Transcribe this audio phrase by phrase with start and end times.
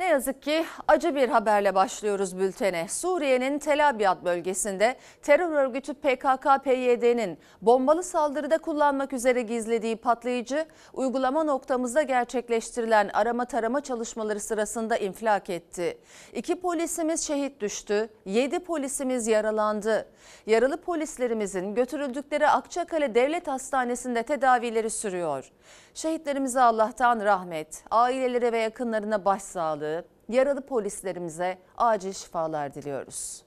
[0.00, 2.88] Ne yazık ki acı bir haberle başlıyoruz bültene.
[2.88, 12.02] Suriye'nin Tel Abyad bölgesinde terör örgütü PKK-PYD'nin bombalı saldırıda kullanmak üzere gizlediği patlayıcı uygulama noktamızda
[12.02, 15.98] gerçekleştirilen arama tarama çalışmaları sırasında infilak etti.
[16.32, 20.08] İki polisimiz şehit düştü, yedi polisimiz yaralandı.
[20.46, 25.50] Yaralı polislerimizin götürüldükleri Akçakale Devlet Hastanesi'nde tedavileri sürüyor.
[25.94, 29.89] Şehitlerimize Allah'tan rahmet, ailelere ve yakınlarına başsağlığı,
[30.28, 33.44] yaralı polislerimize acil şifalar diliyoruz.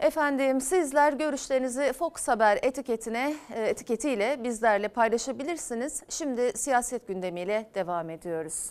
[0.00, 6.02] Efendim sizler görüşlerinizi Fox Haber etiketine e, etiketiyle bizlerle paylaşabilirsiniz.
[6.08, 8.70] Şimdi siyaset gündemiyle devam ediyoruz.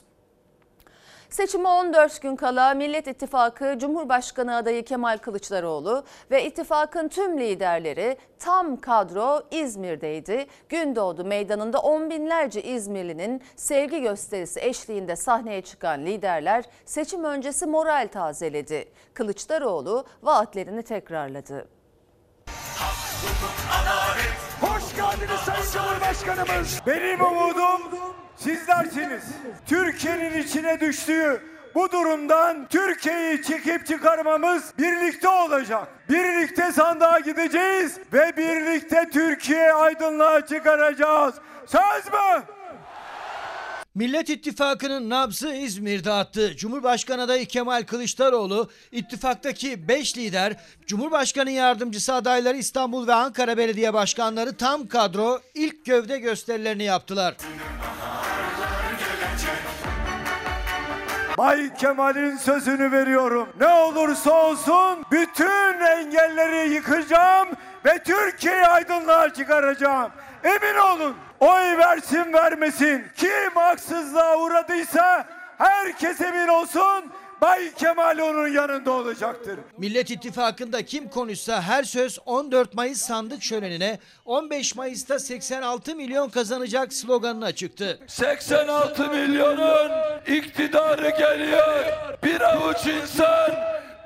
[1.30, 8.78] Seçime 14 gün kala Millet İttifakı Cumhurbaşkanı adayı Kemal Kılıçdaroğlu ve ittifakın tüm liderleri tam
[8.78, 10.48] kadro İzmir'deydi.
[10.70, 18.90] Gündoğdu Meydanı'nda on binlerce İzmirlinin sevgi gösterisi eşliğinde sahneye çıkan liderler seçim öncesi moral tazeledi.
[19.14, 21.68] Kılıçdaroğlu vaatlerini tekrarladı.
[24.62, 26.82] Hoş geldiniz Sayın Cumhurbaşkanımız.
[26.88, 27.82] Benim umudum
[28.38, 29.24] sizlersiniz.
[29.66, 31.42] Türkiye'nin içine düştüğü
[31.76, 35.88] bu durumdan Türkiye'yi çekip çıkarmamız birlikte olacak.
[36.10, 41.36] Birlikte sandığa gideceğiz ve birlikte Türkiye aydınlığa çıkaracağız.
[41.66, 42.57] Söz mü?
[43.98, 46.56] Millet İttifakı'nın nabzı İzmir'de attı.
[46.58, 50.56] Cumhurbaşkanı adayı Kemal Kılıçdaroğlu, ittifaktaki 5 lider,
[50.88, 57.36] Cumhurbaşkanı yardımcısı adayları İstanbul ve Ankara Belediye Başkanları tam kadro ilk gövde gösterilerini yaptılar.
[61.38, 63.50] Bay Kemal'in sözünü veriyorum.
[63.60, 67.48] Ne olursa olsun bütün engelleri yıkacağım
[67.86, 70.12] ve Türkiye'yi aydınlığa çıkaracağım.
[70.44, 71.27] Emin olun.
[71.40, 73.04] Oy versin vermesin.
[73.18, 75.26] Kim haksızlığa uğradıysa
[75.58, 77.12] herkes emin olsun.
[77.42, 79.60] Bay Kemal onun yanında olacaktır.
[79.78, 86.94] Millet İttifakı'nda kim konuşsa her söz 14 Mayıs sandık şölenine 15 Mayıs'ta 86 milyon kazanacak
[86.94, 88.00] sloganına çıktı.
[88.08, 89.92] 86 milyonun
[90.28, 91.86] iktidarı geliyor.
[92.24, 93.52] Bir avuç insan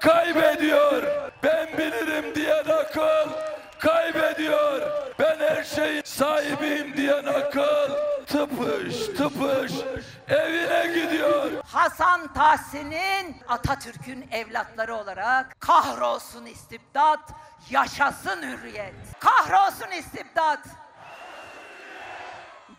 [0.01, 1.03] kaybediyor.
[1.43, 3.29] Ben bilirim diyen akıl
[3.81, 4.81] kaybediyor.
[5.19, 7.89] Ben her şeyin sahibiyim diyen akıl
[8.27, 9.71] tıpış tıpış
[10.29, 11.51] evine gidiyor.
[11.65, 17.19] Hasan Tahsin'in Atatürk'ün evlatları olarak kahrolsun istibdat,
[17.69, 18.93] yaşasın hürriyet.
[19.19, 20.59] Kahrolsun istibdat.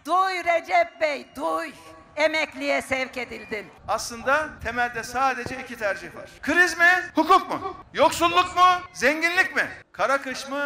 [0.07, 1.73] Duy Recep Bey, duy.
[2.17, 3.67] Emekliye sevk edildin.
[3.89, 6.31] Aslında temelde sadece iki tercih var.
[6.43, 7.72] Kriz mi, hukuk mu?
[7.95, 9.69] Yoksulluk mu, zenginlik mi?
[9.93, 10.61] Kara kış mı,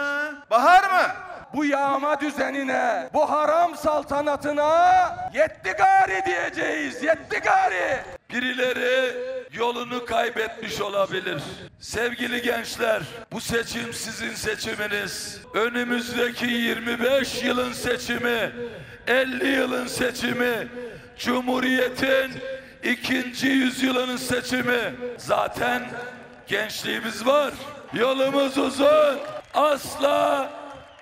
[0.50, 1.12] bahar mı?
[1.54, 8.00] Bu yağma düzenine, bu haram saltanatına yetti gari diyeceğiz, yetti gari.
[8.31, 9.16] Birileri
[9.53, 11.42] yolunu kaybetmiş olabilir.
[11.81, 15.41] Sevgili gençler, bu seçim sizin seçiminiz.
[15.54, 18.53] Önümüzdeki 25 yılın seçimi,
[19.06, 20.69] 50 yılın seçimi,
[21.19, 22.32] Cumhuriyet'in
[22.82, 24.94] ikinci yüzyılının seçimi.
[25.19, 25.82] Zaten
[26.48, 27.52] gençliğimiz var.
[27.94, 29.18] Yolumuz uzun.
[29.54, 30.50] Asla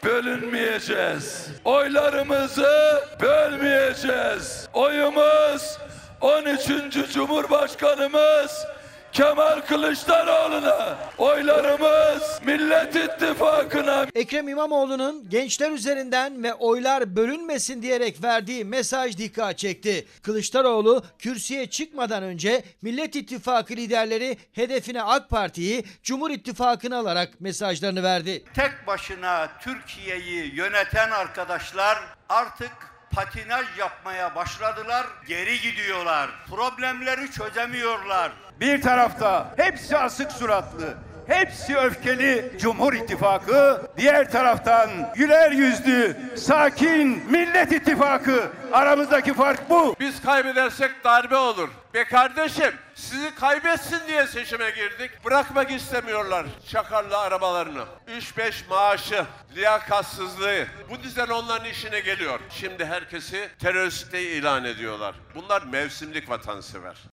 [0.04, 1.48] bölünmeyeceğiz.
[1.64, 4.68] Oylarımızı bölmeyeceğiz.
[4.74, 5.78] Oyumuz
[6.20, 7.12] 13.
[7.12, 8.66] Cumhurbaşkanımız
[9.14, 10.98] Kemal Kılıçdaroğlu'na.
[11.18, 14.06] Oylarımız Millet İttifakı'na.
[14.14, 20.06] Ekrem İmamoğlu'nun gençler üzerinden ve oylar bölünmesin diyerek verdiği mesaj dikkat çekti.
[20.22, 28.44] Kılıçdaroğlu kürsüye çıkmadan önce Millet İttifakı liderleri hedefine AK Parti'yi Cumhur İttifakı'nı alarak mesajlarını verdi.
[28.54, 31.98] tek başına Türkiye'yi yöneten arkadaşlar
[32.28, 32.72] artık
[33.10, 36.30] patinaj yapmaya başladılar, geri gidiyorlar.
[36.50, 38.32] Problemleri çözemiyorlar.
[38.60, 40.94] Bir tarafta hepsi asık suratlı,
[41.26, 48.50] hepsi öfkeli Cumhur İttifakı, diğer taraftan güler yüzlü, sakin Millet İttifakı.
[48.72, 49.96] Aramızdaki fark bu.
[50.00, 51.68] Biz kaybedersek darbe olur.
[51.94, 55.10] Be kardeşim sizi kaybetsin diye seçime girdik.
[55.24, 57.84] Bırakmak istemiyorlar çakarlı arabalarını.
[58.08, 59.24] 3-5 maaşı,
[59.56, 60.66] liyakatsızlığı.
[60.90, 62.40] Bu düzen onların işine geliyor.
[62.50, 65.14] Şimdi herkesi terörist ilan ediyorlar.
[65.34, 67.13] Bunlar mevsimlik vatansever.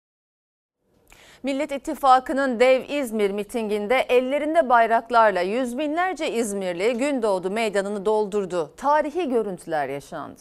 [1.43, 8.73] Millet İttifakı'nın dev İzmir mitinginde ellerinde bayraklarla yüz binlerce İzmirli Gündoğdu meydanını doldurdu.
[8.77, 10.41] Tarihi görüntüler yaşandı.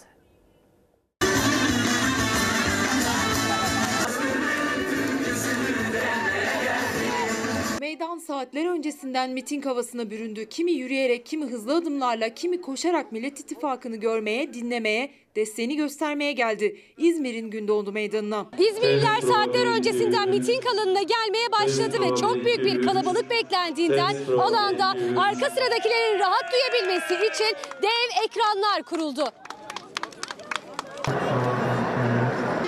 [7.87, 10.49] Meydan saatler öncesinden miting havasına büründü.
[10.49, 16.81] Kimi yürüyerek, kimi hızlı adımlarla, kimi koşarak Millet İttifakı'nı görmeye, dinlemeye, desteğini göstermeye geldi.
[16.97, 18.47] İzmir'in Gündoğdu Meydanı'na.
[18.59, 24.85] İzmirliler saatler öncesinden miting alanına gelmeye başladı ve çok büyük bir kalabalık beklendiğinden alanda
[25.17, 29.23] arka sıradakilerin rahat duyabilmesi için dev ekranlar kuruldu.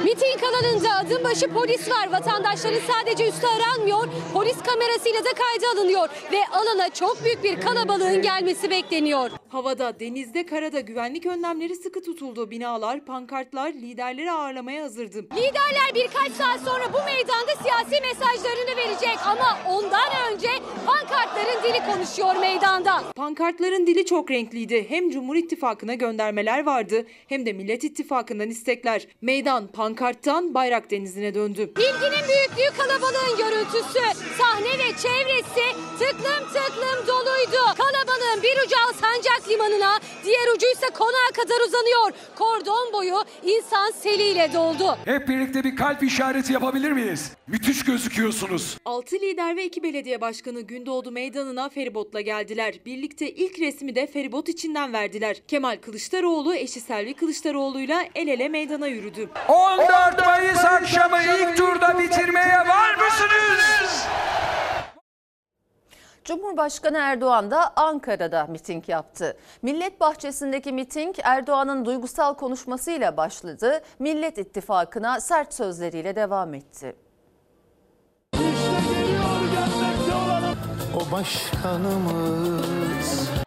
[0.10, 2.12] Miting alanında adım başı polis var.
[2.12, 8.22] Vatandaşların sadece üstü aranmıyor, polis kamerasıyla da kayda alınıyor ve alana çok büyük bir kalabalığın
[8.22, 9.32] gelmesi bekleniyor.
[9.50, 12.52] Havada, denizde, karada güvenlik önlemleri sıkı tutuldu.
[12.52, 15.18] Binalar, pankartlar liderleri ağırlamaya hazırdı.
[15.18, 20.50] Liderler birkaç saat sonra bu meydanda siyasi mesajlarını verecek ama ondan önce
[20.86, 23.04] pankartların dili konuşuyor meydanda.
[23.16, 24.86] Pankartların dili çok renkliydi.
[24.90, 29.08] Hem Cumhur İttifakı'na göndermeler vardı hem de Millet İttifakı'ndan istekler.
[29.22, 29.68] Meydan
[30.00, 31.62] pankarttan bayrak denizine döndü.
[31.62, 34.00] İlginin büyüklüğü kalabalığın görüntüsü.
[34.38, 35.66] Sahne ve çevresi
[36.00, 37.62] tıklım tıklım doluydu.
[37.78, 42.12] Kalabalığın bir ucu Alsancak Limanı'na, diğer ucu ise konağa kadar uzanıyor.
[42.36, 44.98] Kordon boyu insan seliyle doldu.
[45.06, 47.32] Hep birlikte bir kalp işareti yapabilir miyiz?
[47.48, 48.78] Müthiş gözüküyorsunuz.
[48.86, 52.76] 6 lider ve 2 belediye başkanı Gündoğdu Meydanı'na feribotla geldiler.
[52.86, 55.38] Birlikte ilk resmi de feribot içinden verdiler.
[55.48, 59.30] Kemal Kılıçdaroğlu eşi Selvi Kılıçdaroğlu'yla el ele meydana yürüdü.
[59.90, 64.06] 14 Mayıs akşamı ilk turda bitirmeye var mısınız?
[66.24, 69.38] Cumhurbaşkanı Erdoğan da Ankara'da miting yaptı.
[69.62, 73.82] Millet Bahçesi'ndeki miting Erdoğan'ın duygusal konuşmasıyla başladı.
[74.00, 76.96] Millet İttifakı'na sert sözleriyle devam etti.
[80.96, 82.60] O başkanımız.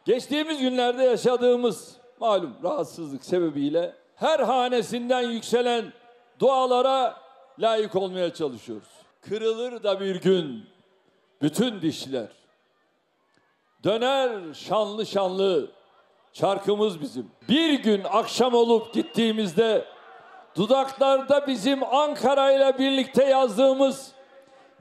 [0.04, 5.92] Geçtiğimiz günlerde yaşadığımız malum rahatsızlık sebebiyle her hanesinden yükselen
[6.42, 7.16] dualara
[7.58, 8.88] layık olmaya çalışıyoruz.
[9.20, 10.66] Kırılır da bir gün
[11.42, 12.28] bütün dişler.
[13.84, 15.70] Döner şanlı şanlı
[16.32, 17.30] çarkımız bizim.
[17.48, 19.84] Bir gün akşam olup gittiğimizde
[20.56, 24.11] dudaklarda bizim Ankara ile birlikte yazdığımız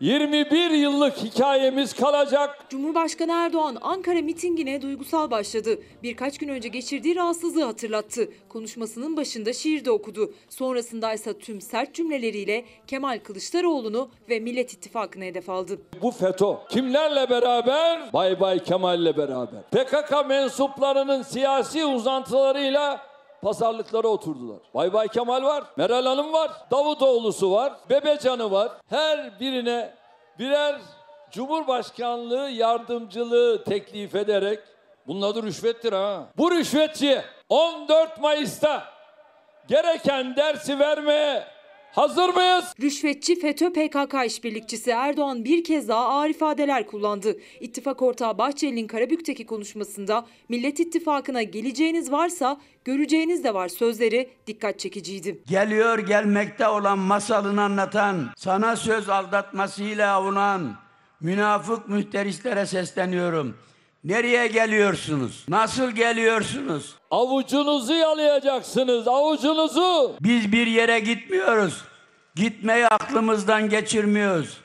[0.01, 2.65] 21 yıllık hikayemiz kalacak.
[2.69, 5.79] Cumhurbaşkanı Erdoğan Ankara mitingine duygusal başladı.
[6.03, 8.29] Birkaç gün önce geçirdiği rahatsızlığı hatırlattı.
[8.49, 10.33] Konuşmasının başında şiir de okudu.
[10.49, 15.81] Sonrasında ise tüm sert cümleleriyle Kemal Kılıçdaroğlu'nu ve Millet İttifakı'nı hedef aldı.
[16.01, 18.13] Bu FETÖ kimlerle beraber?
[18.13, 19.61] Bay Bay Kemal'le beraber.
[19.71, 23.10] PKK mensuplarının siyasi uzantılarıyla
[23.41, 24.59] pazarlıklara oturdular.
[24.73, 28.71] Bay Bay Kemal var, Meral Hanım var, Davutoğlu'su var, Bebecan'ı var.
[28.89, 29.93] Her birine
[30.39, 30.75] birer
[31.31, 34.59] Cumhurbaşkanlığı yardımcılığı teklif ederek
[35.07, 36.23] bunun adı rüşvettir ha.
[36.37, 38.83] Bu rüşvetçi 14 Mayıs'ta
[39.67, 41.47] gereken dersi vermeye
[41.91, 42.65] hazır mıyız?
[42.81, 47.37] Rüşvetçi FETÖ PKK işbirlikçisi Erdoğan bir kez daha ağır ifadeler kullandı.
[47.59, 55.43] İttifak ortağı Bahçeli'nin Karabük'teki konuşmasında Millet İttifakı'na geleceğiniz varsa göreceğiniz de var sözleri dikkat çekiciydi.
[55.47, 60.75] Geliyor gelmekte olan masalını anlatan, sana söz aldatmasıyla avunan
[61.21, 63.57] münafık mühteristlere sesleniyorum.
[64.03, 65.45] Nereye geliyorsunuz?
[65.49, 66.95] Nasıl geliyorsunuz?
[67.11, 70.15] Avucunuzu yalayacaksınız, avucunuzu.
[70.21, 71.81] Biz bir yere gitmiyoruz.
[72.35, 74.57] Gitmeyi aklımızdan geçirmiyoruz.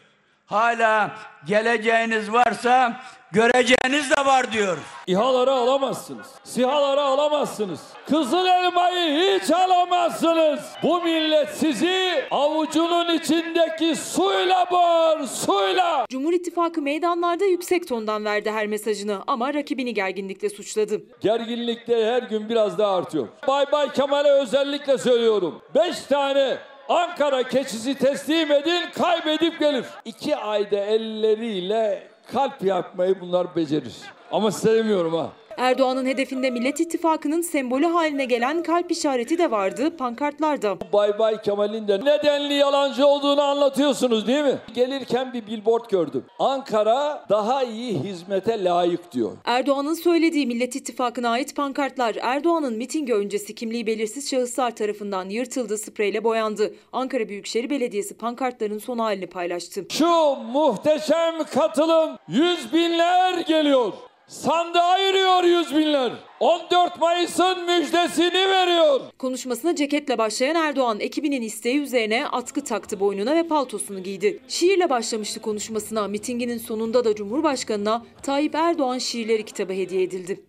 [0.47, 1.17] Hala
[1.47, 3.01] geleceğiniz varsa
[3.33, 4.83] göreceğiniz de var diyoruz.
[5.07, 6.27] İHA'ları alamazsınız.
[6.45, 7.81] SİHA'ları alamazsınız.
[8.09, 10.61] Kızıl elmayı hiç alamazsınız.
[10.83, 16.07] Bu millet sizi avucunun içindeki suyla boğar, suyla.
[16.11, 21.01] Cumhur İttifakı meydanlarda yüksek tondan verdi her mesajını ama rakibini gerginlikle suçladı.
[21.21, 23.29] Gerginlik de her gün biraz daha artıyor.
[23.49, 25.63] Bay Bay Kemal'e özellikle söylüyorum.
[25.75, 26.59] Beş tane
[26.89, 29.85] Ankara keçisi teslim edin kaybedip gelir.
[30.05, 33.95] İki ayda elleriyle kalp yapmayı bunlar becerir.
[34.33, 35.31] Ama size demiyorum ha.
[35.57, 40.77] Erdoğan'ın hedefinde Millet İttifakı'nın sembolü haline gelen kalp işareti de vardı pankartlarda.
[40.93, 44.59] Bay Bay Kemal'in de nedenli yalancı olduğunu anlatıyorsunuz değil mi?
[44.75, 46.25] Gelirken bir billboard gördüm.
[46.39, 49.33] Ankara daha iyi hizmete layık diyor.
[49.45, 56.25] Erdoğan'ın söylediği Millet İttifakı'na ait pankartlar Erdoğan'ın mitingi öncesi kimliği belirsiz şahıslar tarafından yırtıldı, spreyle
[56.25, 56.75] boyandı.
[56.93, 59.87] Ankara Büyükşehir Belediyesi pankartların son halini paylaştı.
[59.91, 63.93] Şu muhteşem katılım yüz binler geliyor.
[64.29, 66.13] Sandığa yürüyor yüz binler.
[66.41, 69.01] 14 Mayıs'ın müjdesini veriyor.
[69.19, 74.41] Konuşmasına ceketle başlayan Erdoğan ekibinin isteği üzerine atkı taktı boynuna ve paltosunu giydi.
[74.49, 76.09] Şiirle başlamıştı konuşmasına.
[76.09, 80.45] Mitinginin sonunda da Cumhurbaşkanına Tayyip Erdoğan şiirleri kitabı hediye edildi.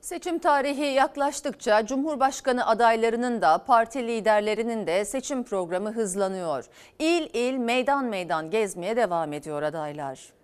[0.00, 6.64] Seçim tarihi yaklaştıkça Cumhurbaşkanı adaylarının da parti liderlerinin de seçim programı hızlanıyor.
[6.98, 10.41] İl il meydan meydan gezmeye devam ediyor adaylar.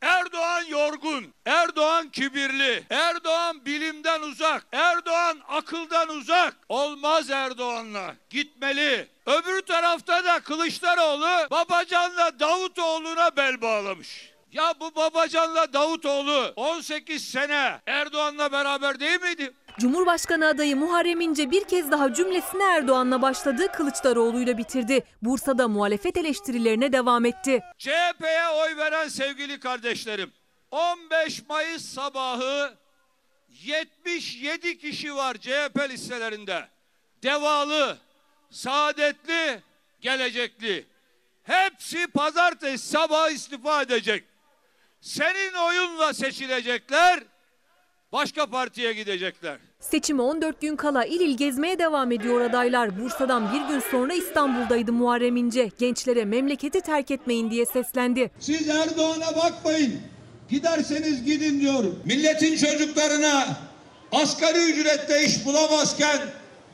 [0.00, 6.56] Erdoğan yorgun, Erdoğan kibirli, Erdoğan bilimden uzak, Erdoğan akıldan uzak.
[6.68, 9.08] Olmaz Erdoğan'la, gitmeli.
[9.26, 14.32] Öbür tarafta da Kılıçdaroğlu Babacan'la Davutoğlu'na bel bağlamış.
[14.52, 19.52] Ya bu Babacan'la Davutoğlu 18 sene Erdoğan'la beraber değil miydi?
[19.78, 25.04] Cumhurbaşkanı adayı Muharrem İnce bir kez daha cümlesine Erdoğan'la başladı, Kılıçdaroğlu'yla bitirdi.
[25.22, 27.60] Bursa'da muhalefet eleştirilerine devam etti.
[27.78, 30.32] CHP'ye oy veren sevgili kardeşlerim,
[30.70, 32.74] 15 Mayıs sabahı
[33.48, 36.68] 77 kişi var CHP listelerinde.
[37.22, 37.98] Devalı,
[38.50, 39.62] saadetli,
[40.00, 40.86] gelecekli.
[41.42, 44.24] Hepsi pazartesi sabahı istifa edecek.
[45.00, 47.20] Senin oyunla seçilecekler,
[48.12, 49.67] başka partiye gidecekler.
[49.82, 53.00] Seçime 14 gün kala il il gezmeye devam ediyor adaylar.
[53.00, 55.70] Bursa'dan bir gün sonra İstanbul'daydı Muharrem İnce.
[55.78, 58.30] Gençlere memleketi terk etmeyin diye seslendi.
[58.40, 59.94] Siz Erdoğan'a bakmayın.
[60.50, 61.98] Giderseniz gidin diyorum.
[62.04, 63.46] Milletin çocuklarına
[64.12, 66.18] asgari ücrette iş bulamazken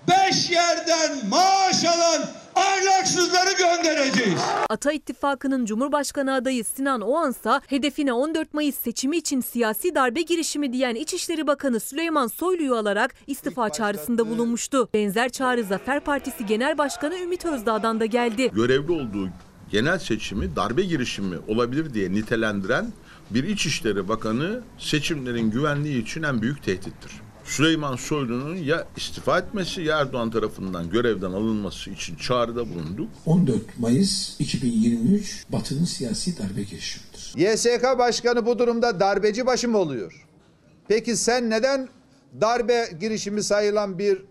[0.08, 2.22] beş yerden maaş alan
[2.56, 4.40] ahlaksızları göndereceğiz.
[4.68, 10.94] Ata İttifakı'nın Cumhurbaşkanı adayı Sinan Oğansa hedefine 14 Mayıs seçimi için siyasi darbe girişimi diyen
[10.94, 14.88] İçişleri Bakanı Süleyman Soylu'yu alarak istifa çağrısında bulunmuştu.
[14.94, 18.50] Benzer çağrı Zafer Partisi Genel Başkanı Ümit Özdağ'dan da geldi.
[18.54, 19.28] görevli olduğu
[19.70, 22.92] genel seçimi darbe girişimi olabilir diye nitelendiren
[23.30, 27.12] bir İçişleri Bakanı seçimlerin güvenliği için en büyük tehdittir.
[27.44, 33.08] Süleyman Soylu'nun ya istifa etmesi ya Erdoğan tarafından görevden alınması için çağrıda bulunduk.
[33.26, 37.32] 14 Mayıs 2023 Batı'nın siyasi darbe girişimidir.
[37.36, 40.26] YSK Başkanı bu durumda darbeci başı mı oluyor?
[40.88, 41.88] Peki sen neden
[42.40, 44.22] darbe girişimi sayılan bir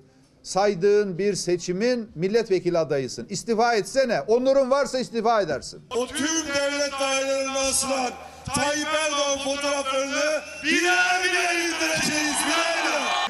[0.43, 3.27] saydığın bir seçimin milletvekili adayısın?
[3.29, 4.21] İstifa etsene.
[4.21, 5.81] Onurun varsa istifa edersin.
[5.97, 8.11] O tüm devlet dairelerine asılan
[8.55, 12.82] Tayyip Erdoğan fotoğraflarını birer birer indireceğiz birer birer.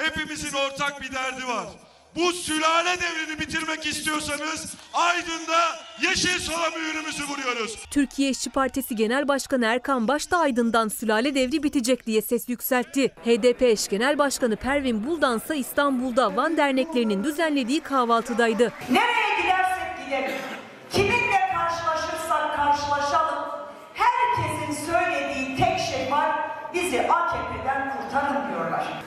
[0.04, 1.66] Hepimizin ortak bir derdi var.
[2.16, 5.60] Bu sülale devrini bitirmek istiyorsanız Aydın'da
[6.02, 7.86] yeşil sola mührümüzü vuruyoruz.
[7.92, 13.08] Türkiye İşçi Partisi Genel Başkanı Erkan Başta Aydın'dan sülale devri bitecek diye ses yükseltti.
[13.26, 18.74] HDP eş Genel Başkanı Pervin Buldan ise İstanbul'da Van derneklerinin düzenlediği kahvaltıdaydı.
[18.90, 20.42] Nereye gidersek gidelim,
[20.92, 23.44] kiminle karşılaşırsak karşılaşalım,
[23.94, 26.36] herkesin söylediği tek şey var,
[26.74, 29.03] bizi AKP'den kurtarın diyorlar.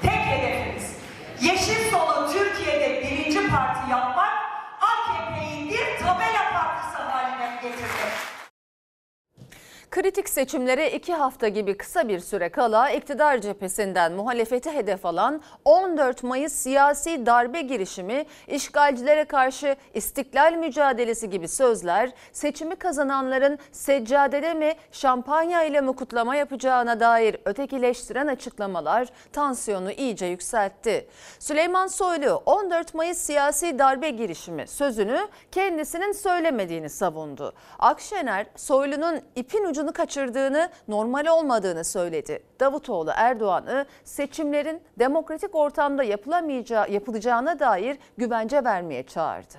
[9.96, 16.22] Kritik seçimlere iki hafta gibi kısa bir süre kala iktidar cephesinden muhalefeti hedef alan 14
[16.22, 25.64] Mayıs siyasi darbe girişimi, işgalcilere karşı istiklal mücadelesi gibi sözler seçimi kazananların seccadede mi şampanya
[25.64, 31.08] ile mi kutlama yapacağına dair ötekileştiren açıklamalar tansiyonu iyice yükseltti.
[31.38, 37.54] Süleyman Soylu 14 Mayıs siyasi darbe girişimi sözünü kendisinin söylemediğini savundu.
[37.78, 42.42] Akşener Soylu'nun ipin ucunu kaçırdığını, normal olmadığını söyledi.
[42.60, 49.54] Davutoğlu Erdoğan'ı seçimlerin demokratik ortamda yapılamayacağı, yapılacağına dair güvence vermeye çağırdı.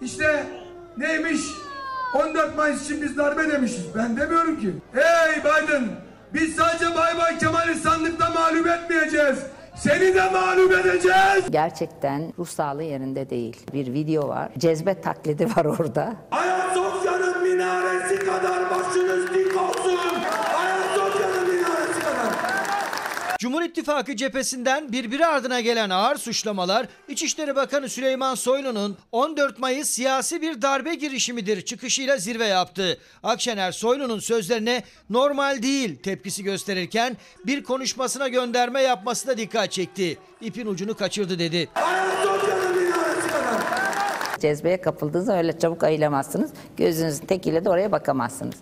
[0.00, 0.46] İşte
[0.96, 1.40] neymiş?
[2.14, 3.86] 14 Mayıs için biz darbe demişiz.
[3.96, 4.72] Ben demiyorum ki.
[4.92, 5.84] Hey Biden!
[6.34, 9.38] Biz sadece Bay Bay Kemal'i sandıkta mağlup etmeyeceğiz.
[9.76, 11.50] Seni de mağlup edeceğiz.
[11.50, 13.66] Gerçekten ruh sağlığı yerinde değil.
[13.72, 14.48] Bir video var.
[14.58, 16.12] Cezbe taklidi var orada.
[16.30, 17.07] Ayasofya'nın minaresi
[18.28, 19.98] kadar başınız dik olsun.
[20.56, 22.28] Ayasofya'nın minaresi kadar.
[23.38, 30.42] Cumhur İttifakı cephesinden birbiri ardına gelen ağır suçlamalar İçişleri Bakanı Süleyman Soylu'nun 14 Mayıs siyasi
[30.42, 32.98] bir darbe girişimidir çıkışıyla zirve yaptı.
[33.22, 37.16] Akşener Soylu'nun sözlerine normal değil tepkisi gösterirken
[37.46, 40.18] bir konuşmasına gönderme yapması da dikkat çekti.
[40.40, 41.68] İpin ucunu kaçırdı dedi.
[44.40, 46.50] Cezbeye kapıldığınızda öyle çabuk ayılamazsınız.
[46.76, 48.54] Gözünüzün tekiyle de oraya bakamazsınız.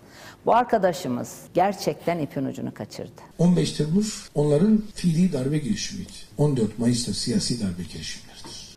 [0.45, 3.21] Bu arkadaşımız gerçekten ipin ucunu kaçırdı.
[3.37, 6.11] 15 Temmuz onların fiili darbe girişimiydi.
[6.37, 8.26] 14 Mayıs'ta siyasi darbe girişimleridir.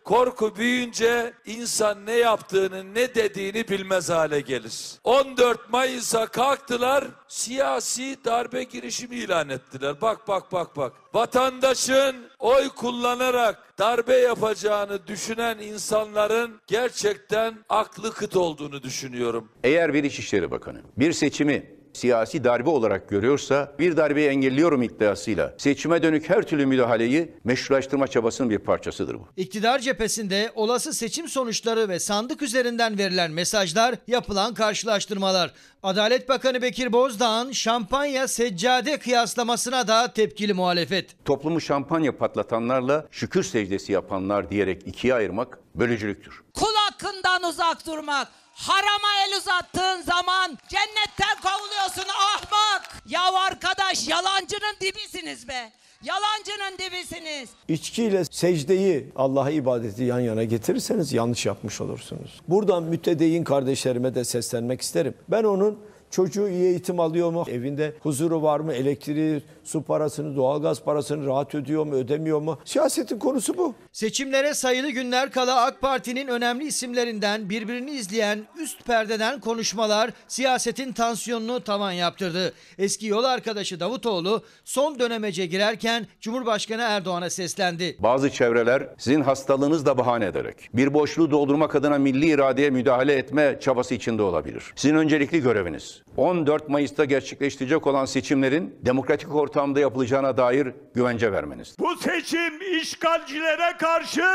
[0.03, 4.91] Korku büyüyünce insan ne yaptığını ne dediğini bilmez hale gelir.
[5.03, 10.01] 14 Mayıs'a kalktılar siyasi darbe girişimi ilan ettiler.
[10.01, 10.93] Bak bak bak bak.
[11.13, 19.49] Vatandaşın oy kullanarak darbe yapacağını düşünen insanların gerçekten aklı kıt olduğunu düşünüyorum.
[19.63, 26.03] Eğer bir İçişleri Bakanı bir seçimi siyasi darbe olarak görüyorsa bir darbeyi engelliyorum iddiasıyla seçime
[26.03, 29.27] dönük her türlü müdahaleyi meşrulaştırma çabasının bir parçasıdır bu.
[29.37, 35.53] İktidar cephesinde olası seçim sonuçları ve sandık üzerinden verilen mesajlar, yapılan karşılaştırmalar.
[35.83, 41.25] Adalet Bakanı Bekir Bozdağ'ın şampanya seccade kıyaslamasına da tepkili muhalefet.
[41.25, 46.41] Toplumu şampanya patlatanlarla şükür secdesi yapanlar diyerek ikiye ayırmak bölücülüktür.
[46.53, 48.27] Kul hakkından uzak durmak.
[48.53, 53.03] Harama el uzattığın zaman cennetten kovuluyorsun ahmak.
[53.05, 55.71] Ya arkadaş yalancının dibisiniz be.
[56.03, 57.49] Yalancının dibisiniz.
[57.67, 62.41] İçkiyle secdeyi, Allah'a ibadeti yan yana getirirseniz yanlış yapmış olursunuz.
[62.47, 65.13] Buradan mütedeyyin kardeşlerime de seslenmek isterim.
[65.27, 65.79] Ben onun
[66.11, 67.45] çocuğu iyi eğitim alıyor mu?
[67.49, 68.73] Evinde huzuru var mı?
[68.73, 72.59] Elektriği, su parasını, doğalgaz parasını rahat ödüyor mu, ödemiyor mu?
[72.65, 73.75] Siyasetin konusu bu.
[73.91, 81.63] Seçimlere sayılı günler kala AK Parti'nin önemli isimlerinden birbirini izleyen üst perdeden konuşmalar siyasetin tansiyonunu
[81.63, 82.53] tavan yaptırdı.
[82.77, 87.95] Eski yol arkadaşı Davutoğlu son dönemece girerken Cumhurbaşkanı Erdoğan'a seslendi.
[87.99, 93.57] Bazı çevreler sizin hastalığınız da bahane ederek bir boşluğu doldurmak adına milli iradeye müdahale etme
[93.61, 94.73] çabası içinde olabilir.
[94.75, 101.75] Sizin öncelikli göreviniz 14 Mayıs'ta gerçekleştirecek olan seçimlerin demokratik ortamda yapılacağına dair güvence vermeniz.
[101.79, 104.25] Bu seçim işgalcilere karşı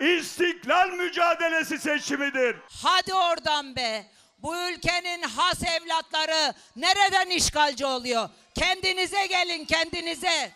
[0.00, 2.56] istiklal mücadelesi seçimidir.
[2.82, 4.06] Hadi oradan be.
[4.38, 8.28] Bu ülkenin has evlatları nereden işgalci oluyor?
[8.54, 10.50] Kendinize gelin kendinize.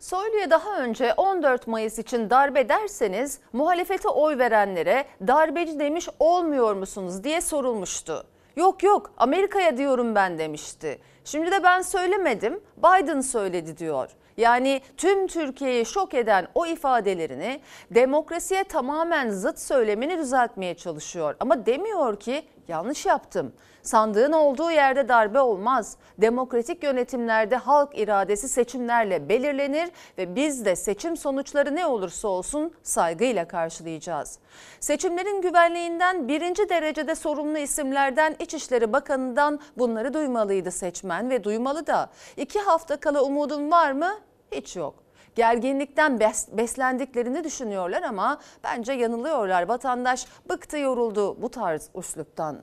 [0.00, 7.24] Soylu'ya daha önce 14 Mayıs için darbe derseniz muhalefete oy verenlere darbeci demiş olmuyor musunuz
[7.24, 8.26] diye sorulmuştu.
[8.56, 10.98] Yok yok Amerika'ya diyorum ben demişti.
[11.24, 14.10] Şimdi de ben söylemedim Biden söyledi diyor.
[14.36, 21.34] Yani tüm Türkiye'yi şok eden o ifadelerini demokrasiye tamamen zıt söylemini düzeltmeye çalışıyor.
[21.40, 23.52] Ama demiyor ki yanlış yaptım.
[23.82, 25.96] Sandığın olduğu yerde darbe olmaz.
[26.18, 33.48] Demokratik yönetimlerde halk iradesi seçimlerle belirlenir ve biz de seçim sonuçları ne olursa olsun saygıyla
[33.48, 34.38] karşılayacağız.
[34.80, 42.10] Seçimlerin güvenliğinden birinci derecede sorumlu isimlerden İçişleri Bakanı'ndan bunları duymalıydı seçmen ve duymalı da.
[42.36, 44.18] İki hafta kala umudun var mı?
[44.52, 45.02] Hiç yok
[45.34, 49.68] gerginlikten bes- beslendiklerini düşünüyorlar ama bence yanılıyorlar.
[49.68, 52.62] Vatandaş bıktı yoruldu bu tarz üsluptan.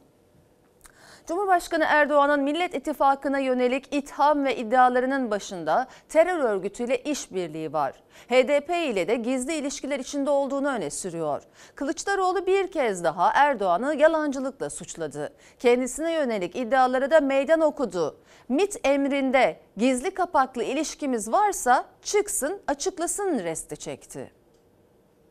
[1.30, 7.94] Cumhurbaşkanı Erdoğan'ın Millet İttifakı'na yönelik itham ve iddialarının başında terör örgütüyle işbirliği var.
[8.30, 11.44] HDP ile de gizli ilişkiler içinde olduğunu öne sürüyor.
[11.76, 15.34] Kılıçdaroğlu bir kez daha Erdoğan'ı yalancılıkla suçladı.
[15.60, 18.20] Kendisine yönelik iddiaları da meydan okudu.
[18.50, 24.39] MIT emrinde gizli kapaklı ilişkimiz varsa çıksın açıklasın resti çekti.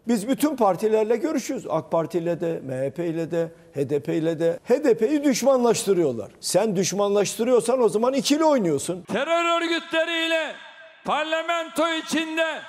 [0.08, 1.66] Biz bütün partilerle görüşüyoruz.
[1.70, 4.58] AK Parti ile de, MHP ile de, HDP ile de.
[4.68, 6.30] HDP'yi düşmanlaştırıyorlar.
[6.40, 9.02] Sen düşmanlaştırıyorsan o zaman ikili oynuyorsun.
[9.02, 10.52] Terör örgütleriyle
[11.04, 12.60] parlamento içinde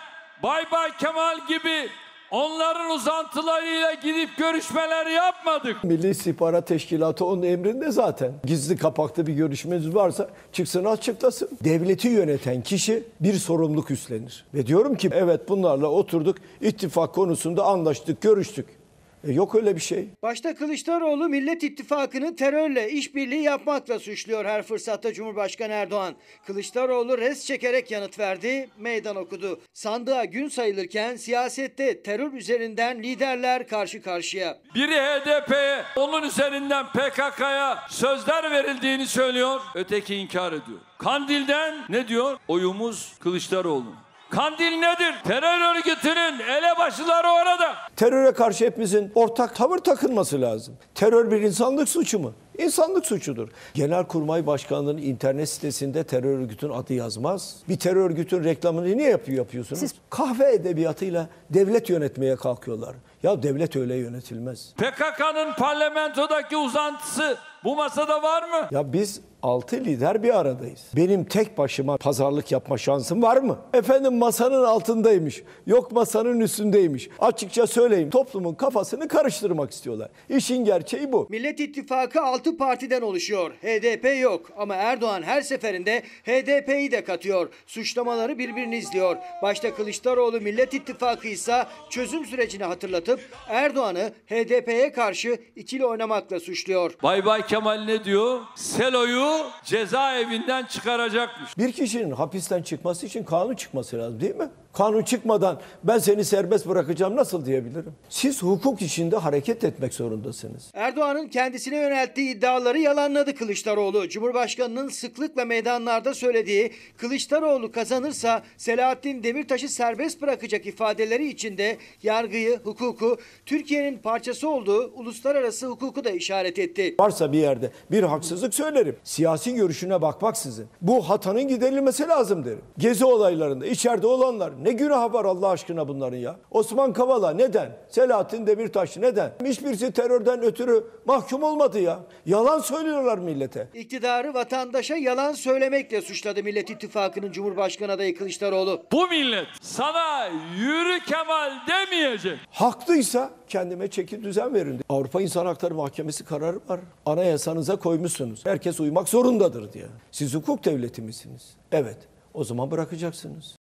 [0.43, 1.89] Bay Bay Kemal gibi
[2.31, 5.83] onların uzantılarıyla gidip görüşmeler yapmadık.
[5.83, 8.31] Milli İstihbarat Teşkilatı onun emrinde zaten.
[8.45, 11.49] Gizli kapaklı bir görüşmeniz varsa çıksın açıklasın.
[11.63, 14.45] Devleti yöneten kişi bir sorumluluk üstlenir.
[14.53, 18.78] Ve diyorum ki evet bunlarla oturduk, ittifak konusunda anlaştık, görüştük.
[19.27, 20.07] E yok öyle bir şey.
[20.23, 26.15] Başta Kılıçdaroğlu Millet İttifakı'nı terörle işbirliği yapmakla suçluyor her fırsatta Cumhurbaşkanı Erdoğan.
[26.47, 29.61] Kılıçdaroğlu res çekerek yanıt verdi, meydan okudu.
[29.73, 34.57] Sandığa gün sayılırken siyasette terör üzerinden liderler karşı karşıya.
[34.75, 40.79] Biri HDP'ye, onun üzerinden PKK'ya sözler verildiğini söylüyor, öteki inkar ediyor.
[40.97, 42.37] Kandil'den ne diyor?
[42.47, 44.08] Oyumuz Kılıçdaroğlu.
[44.31, 45.15] Kandil nedir?
[45.23, 47.75] Terör örgütünün elebaşıları orada.
[47.95, 50.77] Teröre karşı hepimizin ortak tavır takılması lazım.
[50.95, 52.33] Terör bir insanlık suçu mu?
[52.57, 53.49] İnsanlık suçudur.
[53.73, 57.55] Genelkurmay Başkanlığı'nın internet sitesinde terör örgütün adı yazmaz.
[57.69, 59.79] Bir terör örgütün reklamını niye yapıyor yapıyorsunuz?
[59.79, 62.95] Siz kahve edebiyatıyla devlet yönetmeye kalkıyorlar.
[63.23, 64.73] Ya devlet öyle yönetilmez.
[64.77, 68.67] PKK'nın parlamentodaki uzantısı bu masada var mı?
[68.71, 70.85] Ya biz 6 lider bir aradayız.
[70.95, 73.57] Benim tek başıma pazarlık yapma şansım var mı?
[73.73, 75.43] Efendim masanın altındaymış.
[75.67, 77.09] Yok masanın üstündeymiş.
[77.19, 80.09] Açıkça söyleyeyim toplumun kafasını karıştırmak istiyorlar.
[80.29, 81.27] İşin gerçeği bu.
[81.29, 83.51] Millet İttifakı 6 partiden oluşuyor.
[83.51, 87.49] HDP yok ama Erdoğan her seferinde HDP'yi de katıyor.
[87.67, 89.17] Suçlamaları birbirini izliyor.
[89.41, 96.93] Başta Kılıçdaroğlu Millet İttifakı ise çözüm sürecini hatırlatıp Erdoğan'ı HDP'ye karşı ikili oynamakla suçluyor.
[97.03, 98.39] Bay Bay Kemal ne diyor?
[98.55, 99.28] Selo'yu
[99.63, 101.57] cezaevinden çıkaracakmış.
[101.57, 104.49] Bir kişinin hapisten çıkması için kanun çıkması lazım değil mi?
[104.73, 107.93] Kanun çıkmadan ben seni serbest bırakacağım nasıl diyebilirim?
[108.09, 110.71] Siz hukuk içinde hareket etmek zorundasınız.
[110.73, 114.09] Erdoğan'ın kendisine yönelttiği iddiaları yalanladı Kılıçdaroğlu.
[114.09, 123.97] Cumhurbaşkanının sıklıkla meydanlarda söylediği Kılıçdaroğlu kazanırsa Selahattin Demirtaş'ı serbest bırakacak ifadeleri içinde yargıyı, hukuku, Türkiye'nin
[123.97, 126.95] parçası olduğu uluslararası hukuku da işaret etti.
[126.99, 128.95] Varsa bir yerde bir haksızlık söylerim.
[129.03, 130.65] Siyasi görüşüne bakmaksızın.
[130.81, 132.61] Bu hatanın giderilmesi lazım derim.
[132.77, 136.35] Gezi olaylarında içeride olanlar ne günahı var Allah aşkına bunların ya?
[136.51, 137.77] Osman Kavala neden?
[137.89, 139.31] Selahattin Demirtaş neden?
[139.45, 141.99] Hiçbirisi terörden ötürü mahkum olmadı ya.
[142.25, 143.67] Yalan söylüyorlar millete.
[143.73, 148.81] İktidarı vatandaşa yalan söylemekle suçladı Millet İttifakı'nın Cumhurbaşkanı adayı Kılıçdaroğlu.
[148.91, 152.39] Bu millet sana yürü Kemal demeyecek.
[152.51, 154.79] Haklıysa kendime çeki düzen verin.
[154.89, 156.79] Avrupa İnsan Hakları Mahkemesi kararı var.
[157.05, 158.45] Anayasanıza koymuşsunuz.
[158.45, 159.85] Herkes uymak zorundadır diye.
[160.11, 161.53] Siz hukuk devleti misiniz?
[161.71, 161.97] Evet.
[162.33, 163.58] O zaman bırakacaksınız.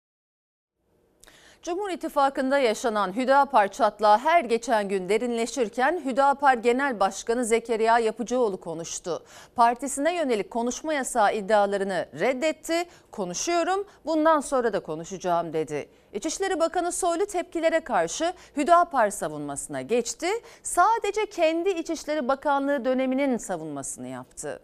[1.66, 9.24] Cumhur İttifakı'nda yaşanan Hüdapar çatlağı her geçen gün derinleşirken Hüdapar Genel Başkanı Zekeriya Yapıcıoğlu konuştu.
[9.56, 12.86] Partisine yönelik konuşma yasağı iddialarını reddetti.
[13.12, 15.90] Konuşuyorum, bundan sonra da konuşacağım dedi.
[16.14, 20.28] İçişleri Bakanı Soylu tepkilere karşı Hüdapar savunmasına geçti.
[20.64, 24.62] Sadece kendi İçişleri Bakanlığı döneminin savunmasını yaptı.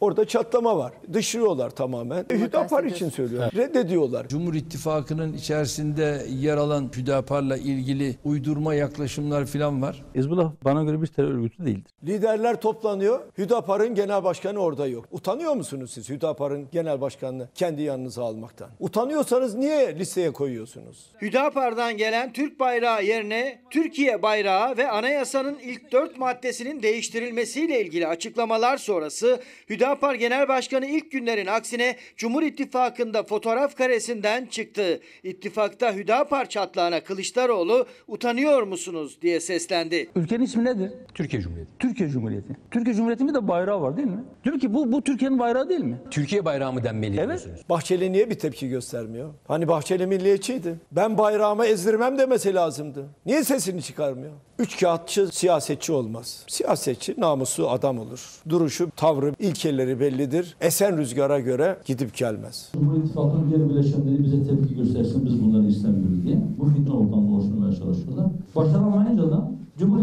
[0.00, 0.92] Orada çatlama var.
[1.12, 2.26] Dışlıyorlar tamamen.
[2.30, 3.50] E, Hüdapar için söylüyorum.
[3.56, 4.28] Reddediyorlar.
[4.28, 10.02] Cumhur İttifakı'nın içerisinde yer alan Hüdapar'la ilgili uydurma yaklaşımlar falan var.
[10.14, 11.90] Hizbullah bana göre bir terör örgütü değildir.
[12.04, 13.20] Liderler toplanıyor.
[13.38, 15.04] Hüdapar'ın genel başkanı orada yok.
[15.10, 18.68] Utanıyor musunuz siz Hüdapar'ın genel başkanını kendi yanınıza almaktan?
[18.80, 21.06] Utanıyorsanız niye listeye koyuyorsunuz?
[21.22, 28.76] Hüdapar'dan gelen Türk bayrağı yerine Türkiye bayrağı ve anayasanın ilk dört maddesinin değiştirilmesiyle ilgili açıklamalar
[28.76, 35.00] sonrası Hüdapar Genel Başkanı ilk günlerin aksine Cumhur İttifakı'nda fotoğraf karesinden çıktı.
[35.22, 40.10] İttifakta Hüdapar çatlağına Kılıçdaroğlu utanıyor musunuz diye seslendi.
[40.16, 40.92] Ülkenin ismi nedir?
[41.14, 41.70] Türkiye Cumhuriyeti.
[41.78, 42.56] Türkiye Cumhuriyeti.
[42.70, 44.24] Türkiye Cumhuriyeti'nin de bayrağı var değil mi?
[44.44, 45.96] Diyor ki bu, bu Türkiye'nin bayrağı değil mi?
[46.10, 47.28] Türkiye bayrağı mı denmeli Evet.
[47.28, 47.60] diyorsunuz?
[47.68, 49.34] Bahçeli niye bir tepki göstermiyor?
[49.48, 50.74] Hani Bahçeli milliyetçiydi.
[50.92, 53.08] Ben bayrağımı ezdirmem demesi lazımdı.
[53.26, 54.32] Niye sesini çıkarmıyor?
[54.60, 56.44] Üç kağıtçı siyasetçi olmaz.
[56.48, 58.40] Siyasetçi namuslu adam olur.
[58.48, 60.56] Duruşu, tavrı, ilkeleri bellidir.
[60.60, 62.68] Esen rüzgara göre gidip gelmez.
[62.72, 66.36] Cumhur İttifakı'nın diğer bileşenleri bize tepki göstersin biz bunları istemiyoruz diye.
[66.58, 68.26] Bu fitne ortamını oluşturmaya çalışıyorlar.
[68.56, 69.50] Başaramayınca da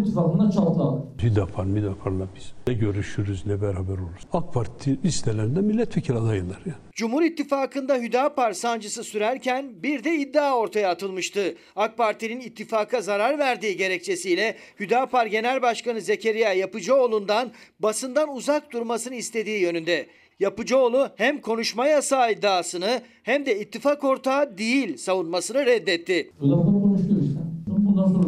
[0.08, 1.24] Cumhur İttifakı'nda çatlak.
[1.24, 4.22] Hüdapar, Müdapar'la biz ne görüşürüz ne beraber oluruz.
[4.34, 6.74] AK Parti listelerinde milletvekili adaylar ya.
[6.92, 11.56] Cumhur İttifakı'nda Hüdapar sancısı sürerken bir de iddia ortaya atılmıştı.
[11.76, 19.62] AK Parti'nin ittifaka zarar verdiği gerekçesiyle Hüdapar Genel Başkanı Zekeriya Yapıcıoğlu'ndan basından uzak durmasını istediği
[19.62, 20.08] yönünde.
[20.40, 26.32] Yapıcıoğlu hem konuşma yasağı iddiasını hem de ittifak ortağı değil savunmasını reddetti.
[26.42, 27.40] Hüdapar konuşuyor işte.
[27.68, 28.27] Bundan sonra.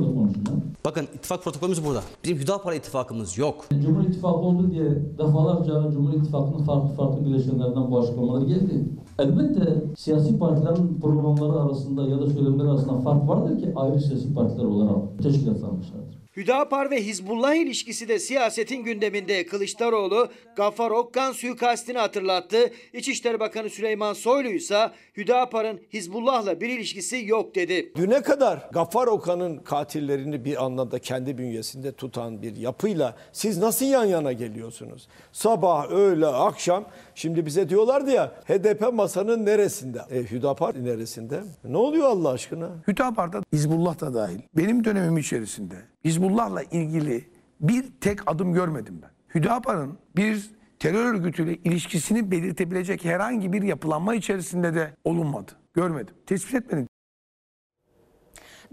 [0.86, 2.02] Bakın ittifak protokolümüz burada.
[2.24, 3.66] Bizim Hüdapar ittifakımız yok.
[3.82, 4.86] Cumhur İttifakı oldu diye
[5.18, 8.90] defalarca Cumhur İttifakı'nın farklı farklı bileşenlerden bu açıklamalar geldi.
[9.20, 14.66] Elbette siyasi partilerin programları arasında ya da söylemleri arasında fark vardır ki ayrı siyasi partiler
[14.66, 16.19] olarak teşkilatlanmışlardır.
[16.40, 22.72] Hüdapar ve Hizbullah ilişkisi de siyasetin gündeminde Kılıçdaroğlu Gaffar Okkan suikastini hatırlattı.
[22.94, 27.94] İçişleri Bakanı Süleyman Soylu ise Hüdapar'ın Hizbullah'la bir ilişkisi yok dedi.
[27.96, 34.06] Düne kadar Gaffar Okan'ın katillerini bir anlamda kendi bünyesinde tutan bir yapıyla siz nasıl yan
[34.06, 35.08] yana geliyorsunuz?
[35.32, 36.86] Sabah, öğle, akşam
[37.20, 40.02] şimdi bize diyorlardı ya HDP masanın neresinde?
[40.12, 41.44] E, Hüdapar neresinde?
[41.64, 42.70] Ne oluyor Allah aşkına?
[42.88, 44.40] Hüdapar'da Hizbullah da dahil.
[44.58, 47.26] Benim dönemim içerisinde Hizbullah'la ilgili
[47.62, 49.10] bir tek adım görmedim ben.
[49.36, 55.52] Hüdapar'ın bir terör örgütüyle ilişkisini belirtebilecek herhangi bir yapılanma içerisinde de olunmadı.
[55.74, 56.16] Görmedim.
[56.26, 56.88] Tespit etmedim.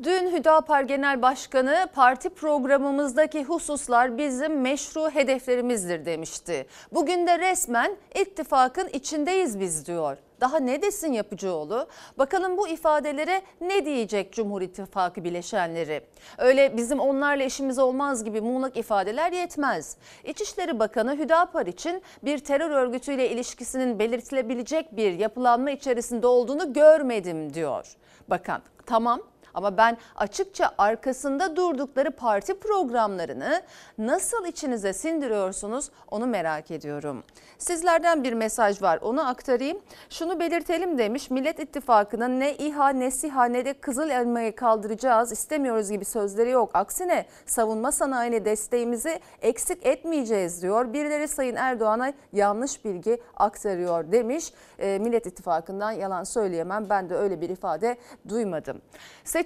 [0.02, 6.66] Dün Hüdapar Genel Başkanı parti programımızdaki hususlar bizim meşru hedeflerimizdir demişti.
[6.92, 10.16] Bugün de resmen ittifakın içindeyiz biz diyor.
[10.40, 11.87] Daha ne desin Yapıcıoğlu?
[12.18, 16.00] Bakalım bu ifadelere ne diyecek Cumhur İttifakı bileşenleri?
[16.38, 19.96] Öyle bizim onlarla işimiz olmaz gibi muğlak ifadeler yetmez.
[20.24, 27.96] İçişleri Bakanı Hüdapar için bir terör örgütüyle ilişkisinin belirtilebilecek bir yapılanma içerisinde olduğunu görmedim diyor.
[28.28, 29.20] Bakan tamam
[29.57, 33.62] ama ben açıkça arkasında durdukları parti programlarını
[33.99, 37.25] nasıl içinize sindiriyorsunuz onu merak ediyorum.
[37.59, 39.79] Sizlerden bir mesaj var onu aktarayım.
[40.11, 45.90] Şunu belirtelim demiş Millet İttifakı'nın ne İHA ne SİHA ne de Kızıl Elma'yı kaldıracağız istemiyoruz
[45.90, 46.71] gibi sözleri yok.
[46.75, 50.92] Aksine savunma sanayine desteğimizi eksik etmeyeceğiz diyor.
[50.92, 54.53] Birileri Sayın Erdoğan'a yanlış bilgi aktarıyor demiş.
[54.79, 57.97] E, Millet İttifakı'ndan yalan söyleyemem ben de öyle bir ifade
[58.29, 58.81] duymadım.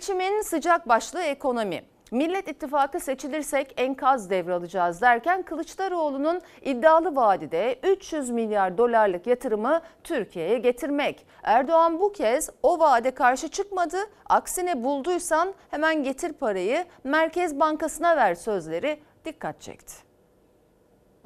[0.01, 1.83] Seçimin sıcak başlığı ekonomi.
[2.11, 11.27] Millet İttifakı seçilirsek enkaz devralacağız derken Kılıçdaroğlu'nun iddialı vadide 300 milyar dolarlık yatırımı Türkiye'ye getirmek.
[11.43, 13.97] Erdoğan bu kez o vaade karşı çıkmadı.
[14.27, 19.95] Aksine bulduysan hemen getir parayı Merkez Bankası'na ver sözleri dikkat çekti.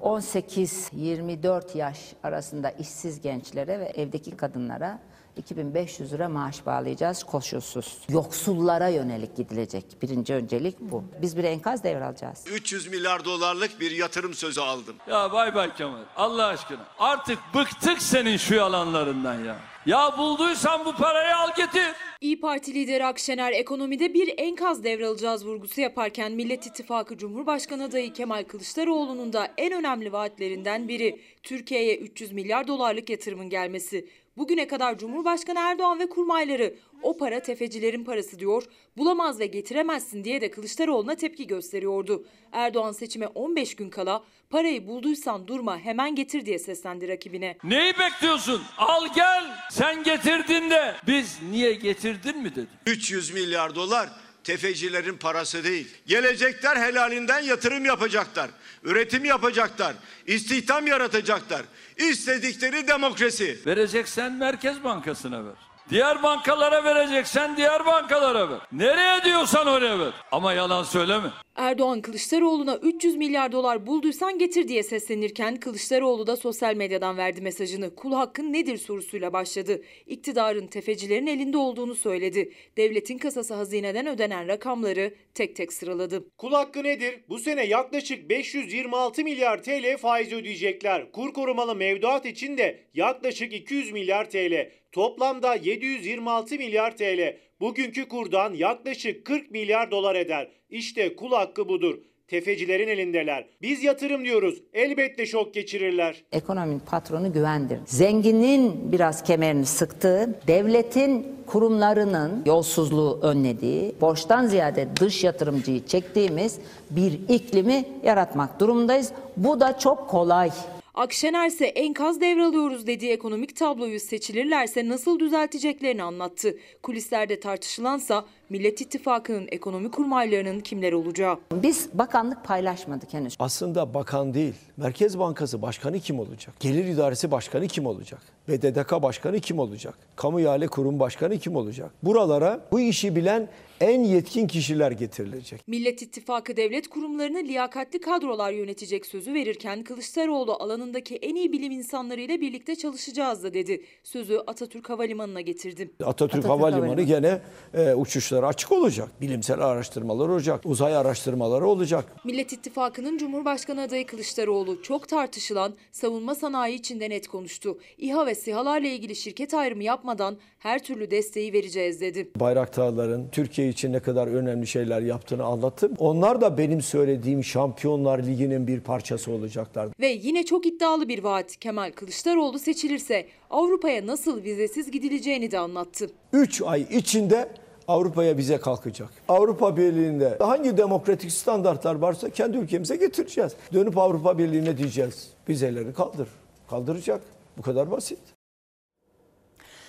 [0.02, 4.98] 18-24 yaş arasında işsiz gençlere ve evdeki kadınlara
[5.36, 7.98] 2500 lira maaş bağlayacağız koşulsuz.
[8.08, 9.84] Yoksullara yönelik gidilecek.
[10.02, 11.04] Birinci öncelik bu.
[11.22, 12.44] Biz bir enkaz devralacağız.
[12.52, 14.96] 300 milyar dolarlık bir yatırım sözü aldım.
[15.10, 16.86] Ya bay bay Kemal Allah aşkına.
[16.98, 19.56] Artık bıktık senin şu yalanlarından ya.
[19.86, 21.92] Ya bulduysan bu parayı al getir.
[22.20, 28.44] İyi Parti lideri Akşener ekonomide bir enkaz devralacağız vurgusu yaparken Millet İttifakı Cumhurbaşkanı adayı Kemal
[28.44, 34.08] Kılıçdaroğlu'nun da en önemli vaatlerinden biri Türkiye'ye 300 milyar dolarlık yatırımın gelmesi.
[34.36, 38.62] Bugüne kadar Cumhurbaşkanı Erdoğan ve kurmayları o para tefecilerin parası diyor,
[38.96, 42.26] bulamaz ve getiremezsin diye de Kılıçdaroğlu'na tepki gösteriyordu.
[42.52, 47.56] Erdoğan seçime 15 gün kala parayı bulduysan durma hemen getir diye seslendi rakibine.
[47.64, 48.62] Neyi bekliyorsun?
[48.78, 49.44] Al gel.
[49.70, 52.68] Sen getirdin de biz niye getirdin mi dedik.
[52.86, 54.08] 300 milyar dolar
[54.44, 55.88] tefecilerin parası değil.
[56.06, 58.50] Gelecekler helalinden yatırım yapacaklar.
[58.82, 59.94] Üretim yapacaklar.
[60.26, 61.62] istihdam yaratacaklar.
[61.96, 63.58] İstedikleri demokrasi.
[63.66, 65.54] Vereceksen Merkez Bankası'na ver.
[65.90, 68.58] Diğer bankalara vereceksen diğer bankalara ver.
[68.72, 70.12] Nereye diyorsan oraya ver.
[70.32, 71.28] Ama yalan söyleme.
[71.54, 77.94] Erdoğan Kılıçdaroğlu'na 300 milyar dolar bulduysan getir diye seslenirken Kılıçdaroğlu da sosyal medyadan verdi mesajını.
[77.94, 79.82] Kul hakkın nedir sorusuyla başladı.
[80.06, 82.52] İktidarın tefecilerin elinde olduğunu söyledi.
[82.76, 86.24] Devletin kasası hazineden ödenen rakamları tek tek sıraladı.
[86.38, 87.20] Kul hakkı nedir?
[87.28, 91.12] Bu sene yaklaşık 526 milyar TL faiz ödeyecekler.
[91.12, 94.70] Kur korumalı mevduat için de yaklaşık 200 milyar TL.
[94.92, 97.36] Toplamda 726 milyar TL.
[97.60, 100.50] Bugünkü kurdan yaklaşık 40 milyar dolar eder.
[100.74, 101.98] İşte kul hakkı budur.
[102.28, 103.46] Tefecilerin elindeler.
[103.62, 104.62] Biz yatırım diyoruz.
[104.72, 106.24] Elbette şok geçirirler.
[106.32, 107.78] Ekonominin patronu güvendir.
[107.86, 116.58] Zenginin biraz kemerini sıktığı, devletin kurumlarının yolsuzluğu önlediği, borçtan ziyade dış yatırımcıyı çektiğimiz
[116.90, 119.12] bir iklimi yaratmak durumundayız.
[119.36, 120.50] Bu da çok kolay.
[120.94, 126.58] Akşener ise enkaz devralıyoruz dediği ekonomik tabloyu seçilirlerse nasıl düzelteceklerini anlattı.
[126.82, 131.38] Kulislerde tartışılansa Millet İttifakı'nın ekonomi kurmaylarının kimler olacağı.
[131.52, 133.36] Biz bakanlık paylaşmadık henüz.
[133.38, 136.54] Aslında bakan değil, Merkez Bankası Başkanı kim olacak?
[136.60, 138.22] Gelir İdaresi Başkanı kim olacak?
[138.48, 139.94] BDDK Başkanı kim olacak?
[140.16, 141.90] Kamu İhale Kurum Başkanı kim olacak?
[142.02, 143.48] Buralara bu işi bilen
[143.80, 145.68] en yetkin kişiler getirilecek.
[145.68, 152.40] Millet İttifakı devlet kurumlarını liyakatli kadrolar yönetecek sözü verirken Kılıçdaroğlu alanındaki en iyi bilim insanlarıyla
[152.40, 153.82] birlikte çalışacağız da dedi.
[154.02, 155.82] Sözü Atatürk Havalimanı'na getirdi.
[155.82, 157.02] Atatürk, Atatürk Havalimanı, Havalimanı.
[157.06, 157.40] gene
[157.74, 157.94] e,
[158.34, 159.08] uçuşlara açık olacak.
[159.20, 160.60] Bilimsel araştırmalar olacak.
[160.64, 162.04] Uzay araştırmaları olacak.
[162.24, 167.78] Millet İttifakı'nın Cumhurbaşkanı adayı Kılıçdaroğlu çok tartışılan savunma sanayi içinde net konuştu.
[167.98, 172.30] İHA ve SİHA'larla ilgili şirket ayrımı yapmadan her türlü desteği vereceğiz dedi.
[172.40, 175.92] Bayraktarların Türkiye için ne kadar önemli şeyler yaptığını anlattım.
[175.98, 179.88] Onlar da benim söylediğim Şampiyonlar Ligi'nin bir parçası olacaklar.
[180.00, 186.10] Ve yine çok iddialı bir vaat Kemal Kılıçdaroğlu seçilirse Avrupa'ya nasıl vizesiz gidileceğini de anlattı.
[186.32, 187.48] 3 ay içinde
[187.88, 189.08] Avrupa'ya bize kalkacak.
[189.28, 193.52] Avrupa Birliği'nde hangi demokratik standartlar varsa kendi ülkemize getireceğiz.
[193.72, 195.30] Dönüp Avrupa Birliği'ne diyeceğiz.
[195.48, 196.28] Vizeleri kaldır.
[196.70, 197.20] Kaldıracak.
[197.56, 198.18] Bu kadar basit.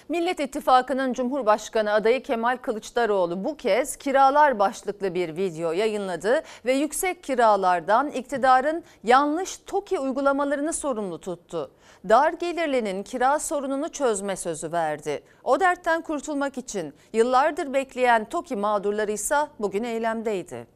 [0.09, 7.23] Millet İttifakı'nın Cumhurbaşkanı adayı Kemal Kılıçdaroğlu bu kez kiralar başlıklı bir video yayınladı ve yüksek
[7.23, 11.71] kiralardan iktidarın yanlış TOKİ uygulamalarını sorumlu tuttu.
[12.09, 15.23] Dar gelirlinin kira sorununu çözme sözü verdi.
[15.43, 20.67] O dertten kurtulmak için yıllardır bekleyen TOKİ mağdurları ise bugün eylemdeydi.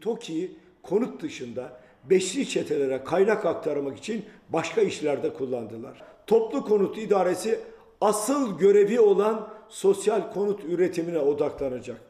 [0.00, 6.02] TOKİ'yi konut dışında beşli çetelere kaynak aktarmak için başka işlerde kullandılar.
[6.26, 7.60] Toplu konut idaresi
[8.00, 12.00] asıl görevi olan sosyal konut üretimine odaklanacak.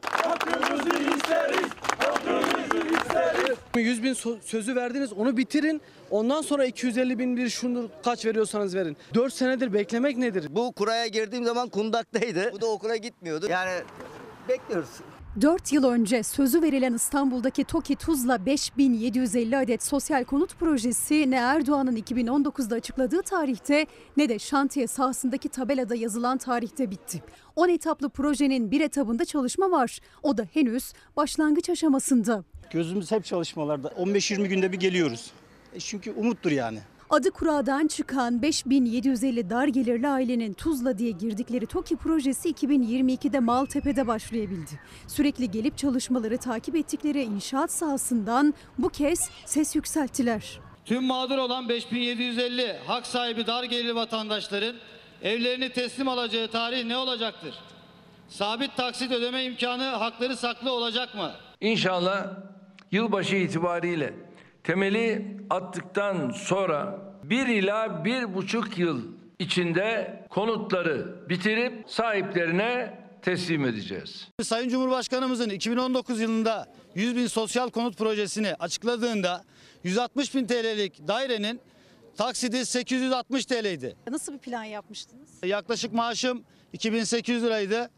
[3.79, 5.81] 100 bin so- sözü verdiniz onu bitirin.
[6.11, 8.97] Ondan sonra 250 bin bir şunu kaç veriyorsanız verin.
[9.13, 10.47] 4 senedir beklemek nedir?
[10.49, 12.49] Bu kuraya girdiğim zaman kundaktaydı.
[12.53, 13.47] Bu da okula gitmiyordu.
[13.49, 13.71] Yani
[14.49, 14.89] bekliyoruz.
[15.41, 21.95] 4 yıl önce sözü verilen İstanbul'daki TOKİ Tuzla 5750 adet sosyal konut projesi ne Erdoğan'ın
[21.95, 23.85] 2019'da açıkladığı tarihte
[24.17, 27.23] ne de şantiye sahasındaki tabelada yazılan tarihte bitti.
[27.55, 29.99] 10 etaplı projenin bir etabında çalışma var.
[30.23, 32.43] O da henüz başlangıç aşamasında.
[32.71, 33.87] Gözümüz hep çalışmalarda.
[33.87, 35.31] 15-20 günde bir geliyoruz.
[35.73, 36.79] E çünkü umuttur yani.
[37.11, 44.79] Adı kuradan çıkan 5750 dar gelirli ailenin Tuzla diye girdikleri TOKİ projesi 2022'de Maltepe'de başlayabildi.
[45.07, 50.59] Sürekli gelip çalışmaları takip ettikleri inşaat sahasından bu kez ses yükselttiler.
[50.85, 54.75] Tüm mağdur olan 5750 hak sahibi dar gelirli vatandaşların
[55.21, 57.55] evlerini teslim alacağı tarih ne olacaktır?
[58.29, 61.31] Sabit taksit ödeme imkanı hakları saklı olacak mı?
[61.61, 62.27] İnşallah
[62.91, 64.30] yılbaşı itibariyle
[64.63, 69.01] temeli attıktan sonra bir ila bir buçuk yıl
[69.39, 74.27] içinde konutları bitirip sahiplerine teslim edeceğiz.
[74.43, 79.43] Sayın Cumhurbaşkanımızın 2019 yılında 100 bin sosyal konut projesini açıkladığında
[79.83, 81.61] 160 bin TL'lik dairenin
[82.17, 83.95] taksidi 860 TL'ydi.
[84.09, 85.29] Nasıl bir plan yapmıştınız?
[85.45, 86.43] Yaklaşık maaşım
[86.73, 87.89] 2800 liraydı.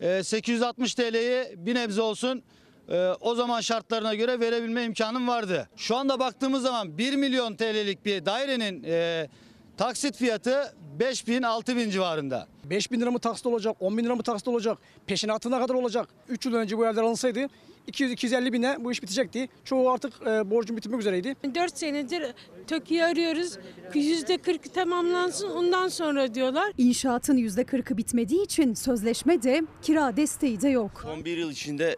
[0.00, 2.42] Ee, 860 TL'yi bir nebze olsun
[2.90, 5.68] e, o zaman şartlarına göre verebilme imkanım vardı.
[5.76, 9.28] Şu anda baktığımız zaman 1 milyon TL'lik bir dairenin e,
[9.76, 12.46] taksit fiyatı 5 bin 6 bin civarında.
[12.64, 16.08] 5 bin lira mı taksit olacak, 10 bin lira mı taksit olacak, peşinatına kadar olacak.
[16.28, 17.48] 3 yıl önce bu evler alınsaydı
[17.90, 19.48] 200-250 bine bu iş bitecekti.
[19.64, 21.36] Çoğu artık e, borcun bitirmek üzereydi.
[21.54, 22.22] 4 senedir
[22.66, 23.58] TOKİ'yi arıyoruz.
[23.94, 26.72] %40 tamamlansın ondan sonra diyorlar.
[26.78, 31.00] İnşaatın %40'ı bitmediği için sözleşme de kira desteği de yok.
[31.02, 31.96] Son bir yıl içinde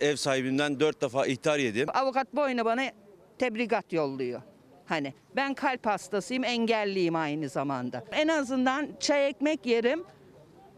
[0.00, 1.88] ev sahibinden dört defa ihtar yedim.
[1.94, 2.82] Avukat boyuna bana
[3.38, 4.42] tebrikat yolluyor.
[4.86, 8.04] Hani ben kalp hastasıyım, engelliyim aynı zamanda.
[8.12, 10.04] En azından çay ekmek yerim,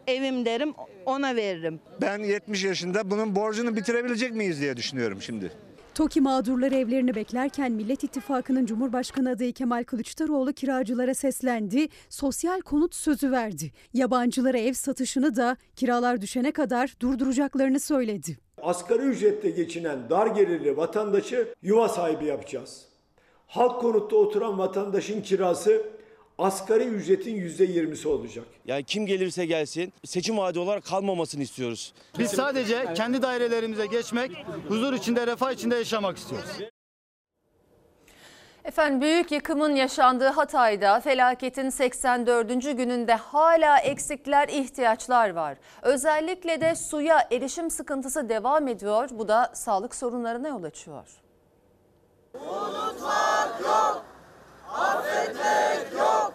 [0.07, 0.75] evim derim,
[1.07, 1.81] ona veririm.
[2.01, 5.53] Ben 70 yaşında bunun borcunu bitirebilecek miyiz diye düşünüyorum şimdi.
[5.95, 13.33] TOKİ mağdurları evlerini beklerken Millet İttifakı'nın Cumhurbaşkanı adayı Kemal Kılıçdaroğlu kiracılara seslendi, sosyal konut sözü
[13.33, 13.73] verdi.
[13.95, 18.39] Yabancılara ev satışını da kiralar düşene kadar durduracaklarını söyledi.
[18.63, 22.89] Asgari ücretle geçinen dar gelirli vatandaşı yuva sahibi yapacağız.
[23.47, 25.83] Halk konutta oturan vatandaşın kirası
[26.39, 28.45] asgari ücretin %20'si olacak.
[28.67, 31.95] Yani kim gelirse gelsin seçim vaadi olarak kalmamasını istiyoruz.
[32.19, 34.33] Biz sadece kendi dairelerimize geçmek,
[34.69, 36.51] huzur içinde, refah içinde yaşamak istiyoruz.
[38.65, 42.49] Efendim büyük yıkımın yaşandığı Hatay'da felaketin 84.
[42.77, 45.57] gününde hala eksikler, ihtiyaçlar var.
[45.83, 49.09] Özellikle de suya erişim sıkıntısı devam ediyor.
[49.13, 51.09] Bu da sağlık sorunlarına yol açıyor.
[52.35, 54.05] Unutmak yok,
[54.75, 56.35] affetmek yok,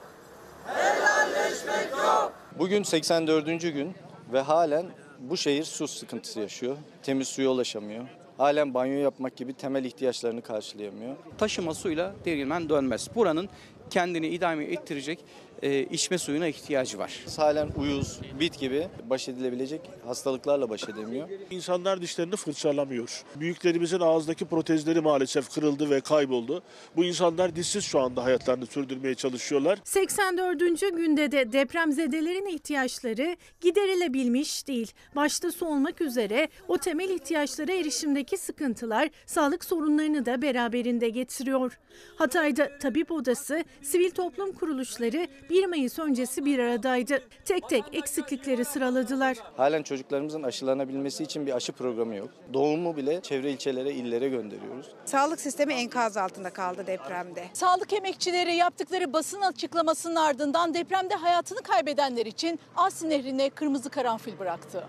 [0.66, 2.34] helalleşmek yok.
[2.60, 3.46] Bugün 84.
[3.62, 3.96] gün
[4.34, 4.86] ve halen
[5.20, 6.78] bu şehir su sıkıntısı yaşıyor.
[7.04, 8.06] Temiz suya ulaşamıyor.
[8.38, 11.16] Halen banyo yapmak gibi temel ihtiyaçlarını karşılayamıyor.
[11.38, 13.08] Taşıma suyla değirmen dönmez.
[13.16, 13.50] Buranın
[13.90, 15.20] kendini idame ettirecek
[15.62, 17.26] e, içme suyuna ihtiyacı var.
[17.38, 21.30] Halen uyuz, bit gibi baş edilebilecek hastalıklarla baş edemiyor.
[21.52, 23.24] İnsanlar dişlerini fırçalamıyor.
[23.36, 26.64] Büyüklerimizin ağızdaki protezleri maalesef kırıldı ve kayboldu.
[26.96, 29.80] Bu insanlar dişsiz şu anda hayatlarını sürdürmeye çalışıyorlar.
[29.84, 30.60] 84.
[30.96, 34.92] günde de depremzedelerin ihtiyaçları giderilebilmiş değil.
[35.16, 41.80] Başta su olmak üzere o temel ihtiyaçlara erişimdeki sıkıntılar sağlık sorunlarını da beraberinde getiriyor.
[42.16, 47.22] Hatay'da tabip odası, sivil toplum kuruluşları 1 Mayıs öncesi bir aradaydı.
[47.46, 49.38] Tek tek eksiklikleri sıraladılar.
[49.58, 52.30] Halen çocuklarımızın aşılanabilmesi için bir aşı programı yok.
[52.54, 54.88] Doğumu bile çevre ilçelere, illere gönderiyoruz.
[55.06, 57.46] Sağlık sistemi enkaz altında kaldı depremde.
[57.54, 64.88] Sağlık emekçileri yaptıkları basın açıklamasının ardından depremde hayatını kaybedenler için Asin Nehri'ne kırmızı karanfil bıraktı.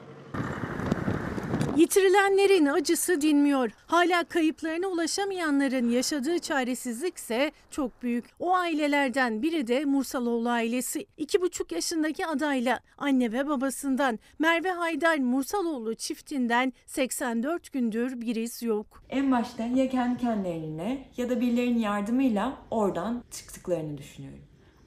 [1.76, 3.70] Yitirilenlerin acısı dinmiyor.
[3.87, 8.24] Hala kayıplarına ulaşamayanların yaşadığı çaresizlik ise çok büyük.
[8.38, 11.06] O ailelerden biri de Mursaloğlu ailesi.
[11.18, 19.02] 2,5 yaşındaki adayla anne ve babasından Merve Haydar Mursaloğlu çiftinden 84 gündür bir iz yok.
[19.11, 24.40] En başta ya kendi kendilerine ya da birilerinin yardımıyla oradan çıktıklarını düşünüyorum.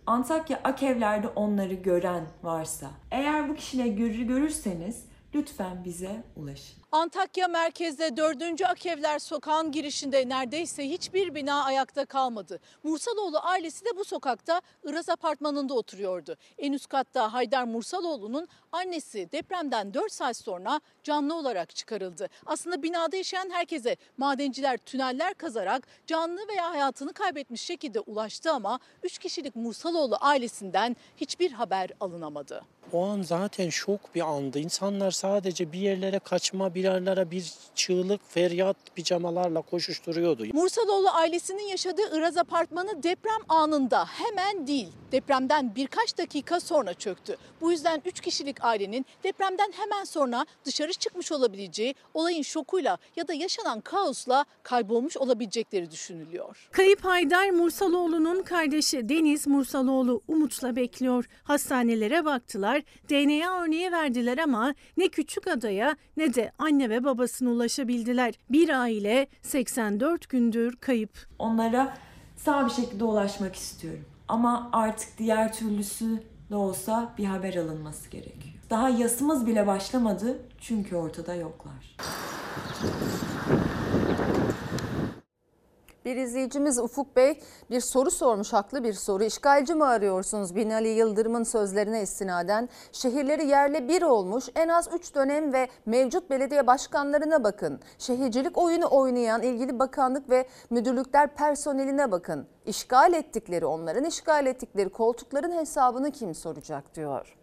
[0.05, 6.83] Antakya Akevler'de onları gören varsa, eğer bu kişileri görür görürseniz lütfen bize ulaşın.
[6.91, 8.61] Antakya merkezde 4.
[8.61, 12.59] Akevler sokağın girişinde neredeyse hiçbir bina ayakta kalmadı.
[12.83, 16.35] Mursaloğlu ailesi de bu sokakta Iraz apartmanında oturuyordu.
[16.57, 22.29] En üst katta Haydar Mursaloğlu'nun annesi depremden 4 saat sonra canlı olarak çıkarıldı.
[22.45, 29.17] Aslında binada yaşayan herkese madenciler tüneller kazarak canlı veya hayatını kaybetmiş şekilde ulaştı ama 3
[29.17, 32.63] kişilik Mursaloğlu ailesinden hiçbir haber alınamadı.
[32.91, 34.59] O an zaten şok bir andı.
[34.59, 40.45] İnsanlar sadece bir yerlere kaçma, bir yerlere bir çığlık, feryat pijamalarla koşuşturuyordu.
[40.53, 47.37] Mursaloğlu ailesinin yaşadığı Iraz apartmanı deprem anında hemen değil depremden birkaç dakika sonra çöktü.
[47.61, 53.33] Bu yüzden 3 kişilik ailenin depremden hemen sonra dışarı çıkmış olabileceği olayın şokuyla ya da
[53.33, 56.69] yaşanan kaosla kaybolmuş olabilecekleri düşünülüyor.
[56.71, 61.29] Kayıp Haydar Mursaloğlu'nun kardeşi Deniz Mursaloğlu umutla bekliyor.
[61.43, 62.72] Hastanelere baktılar,
[63.09, 68.33] DNA örneği verdiler ama ne küçük adaya ne de anne ve babasına ulaşabildiler.
[68.49, 71.27] Bir aile 84 gündür kayıp.
[71.39, 71.97] Onlara
[72.35, 74.05] sağ bir şekilde ulaşmak istiyorum.
[74.27, 78.55] Ama artık diğer türlüsü de olsa bir haber alınması gerekiyor.
[78.69, 81.97] Daha yasımız bile başlamadı çünkü ortada yoklar.
[86.05, 87.39] Bir izleyicimiz Ufuk Bey
[87.69, 89.23] bir soru sormuş haklı bir soru.
[89.23, 90.55] İşgalci mi arıyorsunuz?
[90.55, 96.67] Binali Yıldırım'ın sözlerine istinaden şehirleri yerle bir olmuş en az 3 dönem ve mevcut belediye
[96.67, 97.79] başkanlarına bakın.
[97.97, 102.47] Şehircilik oyunu oynayan ilgili bakanlık ve müdürlükler personeline bakın.
[102.65, 107.42] İşgal ettikleri onların işgal ettikleri koltukların hesabını kim soracak diyor.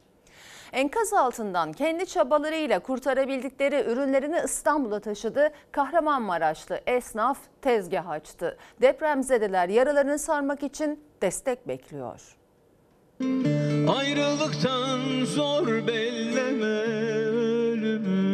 [0.73, 5.51] Enkaz altından kendi çabalarıyla kurtarabildikleri ürünlerini İstanbul'a taşıdı.
[5.73, 8.57] Kahramanmaraşlı esnaf tezgah açtı.
[8.83, 12.37] Depremzedeler yaralarını sarmak için destek bekliyor.
[13.99, 16.66] Ayrılıktan zor belleme
[17.27, 18.31] ölümü.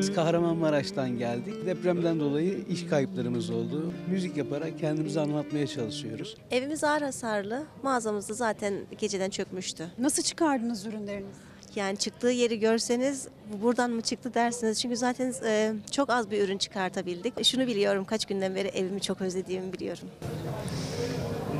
[0.00, 1.66] Biz Kahramanmaraş'tan geldik.
[1.66, 3.92] Depremden dolayı iş kayıplarımız oldu.
[4.10, 6.36] Müzik yaparak kendimizi anlatmaya çalışıyoruz.
[6.50, 7.62] Evimiz ağır hasarlı.
[7.82, 9.86] Mağazamız da zaten geceden çökmüştü.
[9.98, 11.49] Nasıl çıkardınız ürünlerinizi?
[11.76, 14.80] Yani çıktığı yeri görseniz "Bu buradan mı çıktı dersiniz.
[14.80, 17.44] Çünkü zaten e, çok az bir ürün çıkartabildik.
[17.44, 20.08] Şunu biliyorum kaç günden beri evimi çok özlediğimi biliyorum.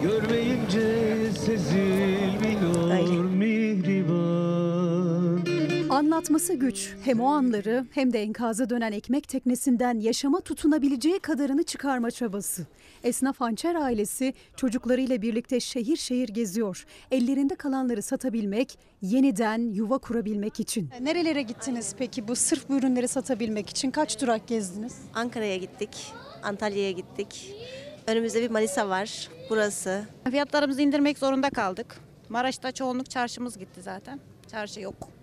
[0.03, 4.70] Görmeyince sezilmiyor mihriban.
[5.91, 6.95] Anlatması güç.
[7.05, 12.67] Hem o anları hem de enkaza dönen ekmek teknesinden yaşama tutunabileceği kadarını çıkarma çabası.
[13.05, 16.85] Esnaf Hançer ailesi çocuklarıyla birlikte şehir şehir geziyor.
[17.11, 20.91] Ellerinde kalanları satabilmek, yeniden yuva kurabilmek için.
[21.01, 23.91] Nerelere gittiniz peki bu sırf bu ürünleri satabilmek için?
[23.91, 24.97] Kaç durak gezdiniz?
[25.15, 26.13] Ankara'ya gittik,
[26.43, 27.55] Antalya'ya gittik.
[28.07, 30.05] Önümüzde bir Manisa var, burası.
[30.31, 32.01] Fiyatlarımızı indirmek zorunda kaldık.
[32.29, 34.21] Maraş'ta çoğunluk çarşımız gitti zaten.
[34.51, 35.20] Çarşı yok.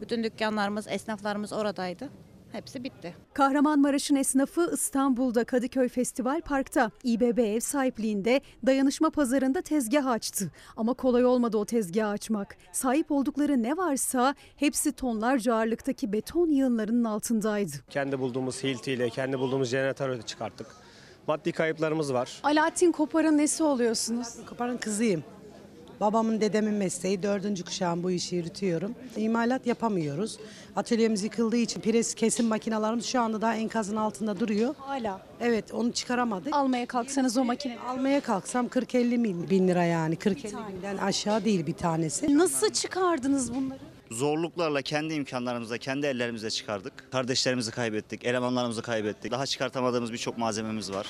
[0.00, 2.08] Bütün dükkanlarımız, esnaflarımız oradaydı.
[2.52, 3.14] Hepsi bitti.
[3.34, 10.50] Kahramanmaraş'ın esnafı İstanbul'da Kadıköy Festival Park'ta İBB ev sahipliğinde dayanışma pazarında tezgah açtı.
[10.76, 12.56] Ama kolay olmadı o tezgahı açmak.
[12.72, 17.72] Sahip oldukları ne varsa hepsi tonlarca ağırlıktaki beton yığınlarının altındaydı.
[17.90, 20.66] Kendi bulduğumuz hiltiyle, kendi bulduğumuz jeneratörü çıkarttık.
[21.26, 22.40] Maddi kayıplarımız var.
[22.42, 24.28] Alaaddin Kopar'ın nesi oluyorsunuz?
[24.48, 25.24] Kopar'ın kızıyım.
[26.00, 28.94] Babamın dedemin mesleği dördüncü kuşağım bu işi yürütüyorum.
[29.16, 30.38] İmalat yapamıyoruz.
[30.76, 34.74] Atölyemiz yıkıldığı için pres kesim makinalarımız şu anda daha enkazın altında duruyor.
[34.78, 35.20] Hala.
[35.40, 36.54] Evet onu çıkaramadık.
[36.56, 37.78] Almaya kalksanız o makine.
[37.78, 40.14] Almaya kalksam 40-50 bin, bin lira yani.
[40.14, 42.38] 40-50 binden aşağı değil bir tanesi.
[42.38, 43.78] Nasıl çıkardınız bunları?
[44.10, 47.12] Zorluklarla kendi imkanlarımızla, kendi ellerimizle çıkardık.
[47.12, 49.32] Kardeşlerimizi kaybettik, elemanlarımızı kaybettik.
[49.32, 51.06] Daha çıkartamadığımız birçok malzememiz var.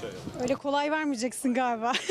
[0.00, 0.14] Şöyle.
[0.42, 1.92] Öyle kolay vermeyeceksin galiba.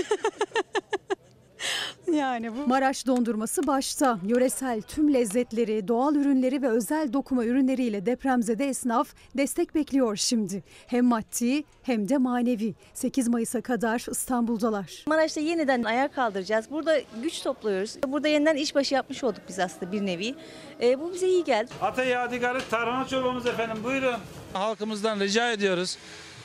[2.13, 2.67] yani bu.
[2.67, 4.19] Maraş dondurması başta.
[4.25, 9.07] Yöresel tüm lezzetleri, doğal ürünleri ve özel dokuma ürünleriyle depremzede esnaf
[9.37, 10.63] destek bekliyor şimdi.
[10.87, 12.75] Hem maddi hem de manevi.
[12.93, 15.03] 8 Mayıs'a kadar İstanbul'dalar.
[15.07, 16.71] Maraş'ta yeniden ayağa kaldıracağız.
[16.71, 17.95] Burada güç topluyoruz.
[18.07, 20.35] Burada yeniden işbaşı yapmış olduk biz aslında bir nevi.
[20.81, 21.71] E, bu bize iyi geldi.
[21.81, 24.15] Ata Yadigarı tarhana çorbamız efendim buyurun.
[24.53, 25.97] Halkımızdan rica ediyoruz.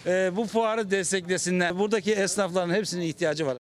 [0.07, 1.79] Ee, bu fuarı desteklesinler.
[1.79, 3.58] Buradaki esnafların hepsinin ihtiyacı var.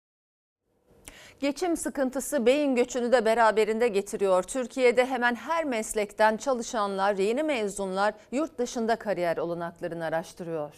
[1.42, 4.44] Geçim sıkıntısı beyin göçünü de beraberinde getiriyor.
[4.44, 10.72] Türkiye'de hemen her meslekten çalışanlar, yeni mezunlar yurt dışında kariyer olanaklarını araştırıyor.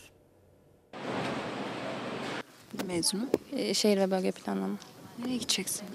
[2.88, 3.28] Mezunu.
[3.52, 4.76] Ee, şehir ve bölge planlama.
[5.20, 5.88] Nereye gideceksin?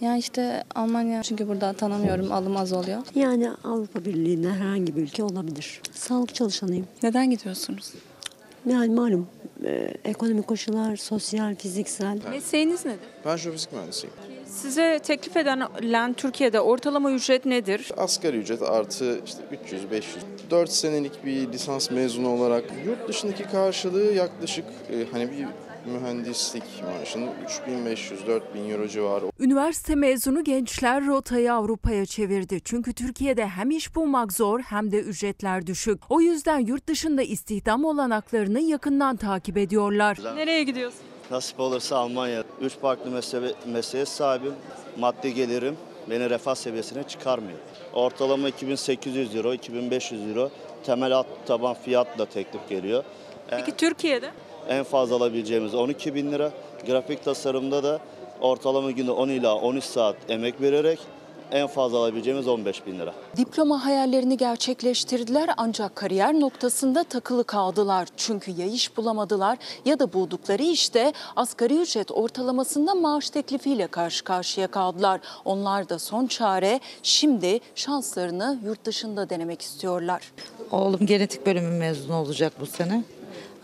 [0.00, 3.02] Ya işte Almanya çünkü burada tanımıyorum alım az oluyor.
[3.14, 5.80] Yani Avrupa Birliği'nde herhangi bir ülke olabilir.
[5.92, 6.86] Sağlık çalışanıyım.
[7.02, 7.92] Neden gidiyorsunuz?
[8.66, 9.28] Yani malum
[9.66, 12.18] e, ekonomik koşullar, sosyal, fiziksel.
[12.30, 12.98] Mesleğiniz nedir?
[13.24, 14.14] Ben fizik mühendisiyim.
[14.46, 17.90] Size teklif edilen Türkiye'de ortalama ücret nedir?
[17.96, 20.02] Asgari ücret artı işte 300-500
[20.50, 25.46] 4 senelik bir lisans mezunu olarak yurt dışındaki karşılığı yaklaşık e, hani bir
[25.86, 27.30] mühendislik maaşının
[27.68, 29.24] 3500-4000 euro civarı.
[29.40, 32.60] Üniversite mezunu gençler rotayı Avrupa'ya çevirdi.
[32.64, 36.00] Çünkü Türkiye'de hem iş bulmak zor hem de ücretler düşük.
[36.08, 40.18] O yüzden yurt dışında istihdam olanaklarını yakından takip ediyorlar.
[40.36, 41.00] Nereye gidiyorsun?
[41.30, 42.44] Nasip olursa Almanya.
[42.60, 44.54] Üç farklı mesle mesleğe sahibim.
[44.98, 45.76] Maddi gelirim
[46.10, 47.58] beni refah seviyesine çıkarmıyor.
[47.92, 50.50] Ortalama 2800 euro, 2500 euro
[50.84, 53.04] temel alt taban fiyatla teklif geliyor.
[53.50, 54.30] Peki Türkiye'de?
[54.68, 56.52] En fazla alabileceğimiz 12 bin lira.
[56.86, 58.00] Grafik tasarımda da
[58.40, 60.98] ortalama günde 10 ila 13 saat emek vererek
[61.50, 63.14] en fazla alabileceğimiz 15 bin lira.
[63.36, 68.08] Diploma hayallerini gerçekleştirdiler ancak kariyer noktasında takılı kaldılar.
[68.16, 74.66] Çünkü ya iş bulamadılar ya da buldukları işte asgari ücret ortalamasında maaş teklifiyle karşı karşıya
[74.66, 75.20] kaldılar.
[75.44, 80.32] Onlar da son çare şimdi şanslarını yurt dışında denemek istiyorlar.
[80.70, 83.04] Oğlum genetik bölümü mezunu olacak bu sene.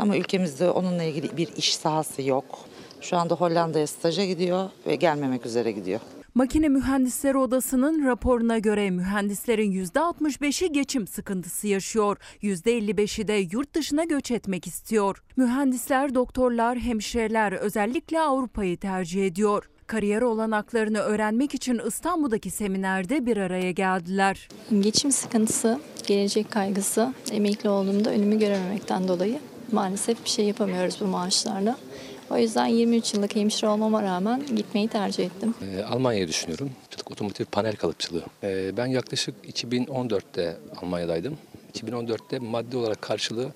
[0.03, 2.59] Ama ülkemizde onunla ilgili bir iş sahası yok.
[3.00, 6.00] Şu anda Hollanda'ya staja gidiyor ve gelmemek üzere gidiyor.
[6.34, 12.16] Makine Mühendisleri Odası'nın raporuna göre mühendislerin %65'i geçim sıkıntısı yaşıyor.
[12.42, 15.22] %55'i de yurt dışına göç etmek istiyor.
[15.36, 19.68] Mühendisler, doktorlar, hemşireler özellikle Avrupa'yı tercih ediyor.
[19.86, 24.48] Kariyer olanaklarını öğrenmek için İstanbul'daki seminerde bir araya geldiler.
[24.80, 29.38] Geçim sıkıntısı, gelecek kaygısı, emekli olduğumda önümü görememekten dolayı
[29.72, 31.76] maalesef bir şey yapamıyoruz bu maaşlarla.
[32.30, 35.54] O yüzden 23 yıllık hemşire olmama rağmen gitmeyi tercih ettim.
[35.62, 36.70] Ee, Almanya'yı düşünüyorum.
[37.10, 38.22] Otomotiv panel kalıpçılığı.
[38.42, 41.38] Ee, ben yaklaşık 2014'te Almanya'daydım.
[41.74, 43.48] 2014'te maddi olarak karşılığı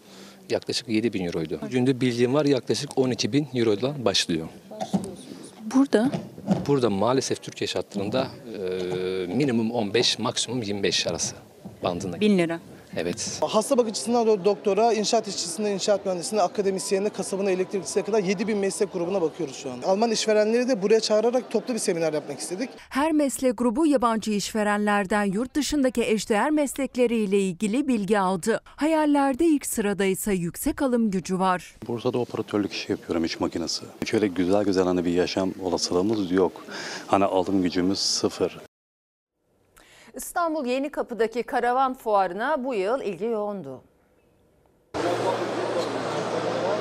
[0.50, 1.60] yaklaşık 7 bin euroydu.
[1.70, 4.48] Günde bildiğim var yaklaşık 12 bin eurodan başlıyor.
[5.74, 6.10] Burada?
[6.66, 11.34] Burada maalesef Türkiye şartlarında e, minimum 15, maksimum 25 arası
[11.82, 12.20] bandında.
[12.20, 12.60] Bin lira.
[12.96, 13.38] Evet.
[13.42, 19.22] Hasta bakıcısından do- doktora, inşaat işçisinden inşaat mühendisine, akademisyenine, kasabına, elektrikçisine kadar 7000 meslek grubuna
[19.22, 19.82] bakıyoruz şu an.
[19.82, 22.70] Alman işverenleri de buraya çağırarak toplu bir seminer yapmak istedik.
[22.90, 28.60] Her meslek grubu yabancı işverenlerden yurt dışındaki eşdeğer meslekleriyle ilgili bilgi aldı.
[28.64, 31.74] Hayallerde ilk sırada ise yüksek alım gücü var.
[31.88, 33.82] Bursa'da operatörlük işi yapıyorum iş makinesi.
[34.04, 36.52] Şöyle güzel güzel hani bir yaşam olasılığımız yok.
[37.06, 38.58] Hani alım gücümüz sıfır.
[40.16, 43.80] İstanbul Yenikapı'daki karavan fuarına bu yıl ilgi yoğundu.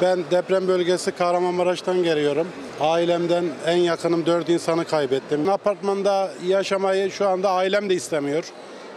[0.01, 2.47] Ben deprem bölgesi Kahramanmaraş'tan geliyorum.
[2.81, 5.49] Ailemden en yakınım dört insanı kaybettim.
[5.49, 8.51] Apartmanda yaşamayı şu anda ailem de istemiyor.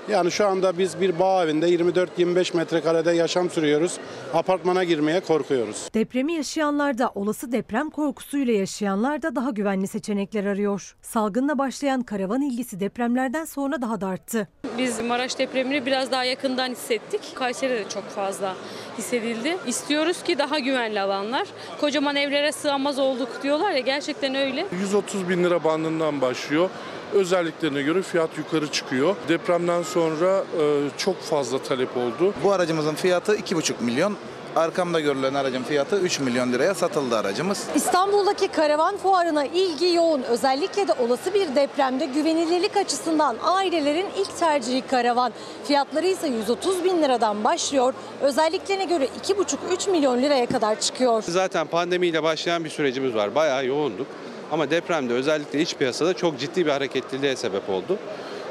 [0.09, 3.99] Yani şu anda biz bir bağ evinde 24-25 metrekarede yaşam sürüyoruz.
[4.35, 5.89] Apartmana girmeye korkuyoruz.
[5.95, 10.97] Depremi yaşayanlar da olası deprem korkusuyla yaşayanlar da daha güvenli seçenekler arıyor.
[11.03, 14.49] Salgınla başlayan karavan ilgisi depremlerden sonra daha da arttı.
[14.79, 17.21] Biz Maraş depremini biraz daha yakından hissettik.
[17.35, 18.55] Kayseri'de de çok fazla
[18.99, 19.57] hissedildi.
[19.67, 21.49] İstiyoruz ki daha güvenli alanlar.
[21.81, 24.67] Kocaman evlere sığamaz olduk diyorlar ya gerçekten öyle.
[24.81, 26.71] 130 bin lira bandından başlıyor.
[27.15, 29.17] Özelliklerine göre fiyat yukarı çıkıyor.
[29.29, 32.35] Depremden sonra e, çok fazla talep oldu.
[32.45, 34.17] Bu aracımızın fiyatı 2,5 milyon.
[34.57, 37.67] Arkamda görülen aracın fiyatı 3 milyon liraya satıldı aracımız.
[37.75, 40.23] İstanbul'daki karavan fuarına ilgi yoğun.
[40.23, 45.33] Özellikle de olası bir depremde güvenilirlik açısından ailelerin ilk tercihi karavan.
[45.65, 47.95] Fiyatları ise 130 bin liradan başlıyor.
[48.23, 51.23] Özelliklerine göre 2,5-3 milyon liraya kadar çıkıyor.
[51.29, 53.35] Zaten pandemiyle başlayan bir sürecimiz var.
[53.35, 54.07] Bayağı yoğunduk.
[54.53, 57.99] Ama depremde özellikle iç piyasada çok ciddi bir hareketliliğe sebep oldu.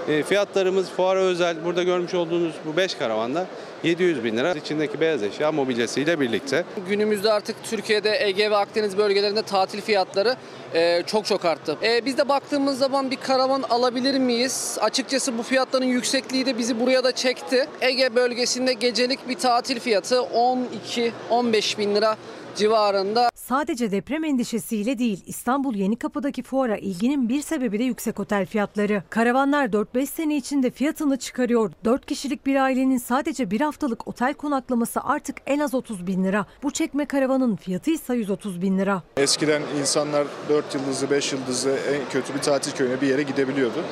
[0.08, 3.46] E, fiyatlarımız fuara özel burada görmüş olduğunuz bu 5 karavanda
[3.84, 6.64] 700 bin lira içindeki beyaz eşya mobilyasıyla birlikte.
[6.90, 10.36] Günümüzde artık Türkiye'de Ege ve Akdeniz bölgelerinde tatil fiyatları
[10.74, 11.78] e, çok çok arttı.
[11.84, 14.78] E, biz de baktığımız zaman bir karavan alabilir miyiz?
[14.82, 17.68] Açıkçası bu fiyatların yüksekliği de bizi buraya da çekti.
[17.82, 22.18] Ege bölgesinde gecelik bir tatil fiyatı 12-15 bin lira
[22.58, 23.30] civarında.
[23.36, 29.04] Sadece deprem endişesiyle değil İstanbul Yenikapı'daki fuara ilginin bir sebebi de yüksek otel fiyatları.
[29.10, 31.72] Karavanlar 4-5 sene içinde fiyatını çıkarıyor.
[31.86, 36.46] 4 kişilik bir ailenin sadece bir haftalık otel konaklaması artık en az 30 bin lira.
[36.64, 39.04] Bu çekme karavanın fiyatı ise 130 bin lira.
[39.18, 43.84] Eskiden insanlar 4 yıldızlı 5 yıldızlı en kötü bir tatil köyüne bir yere gidebiliyordu.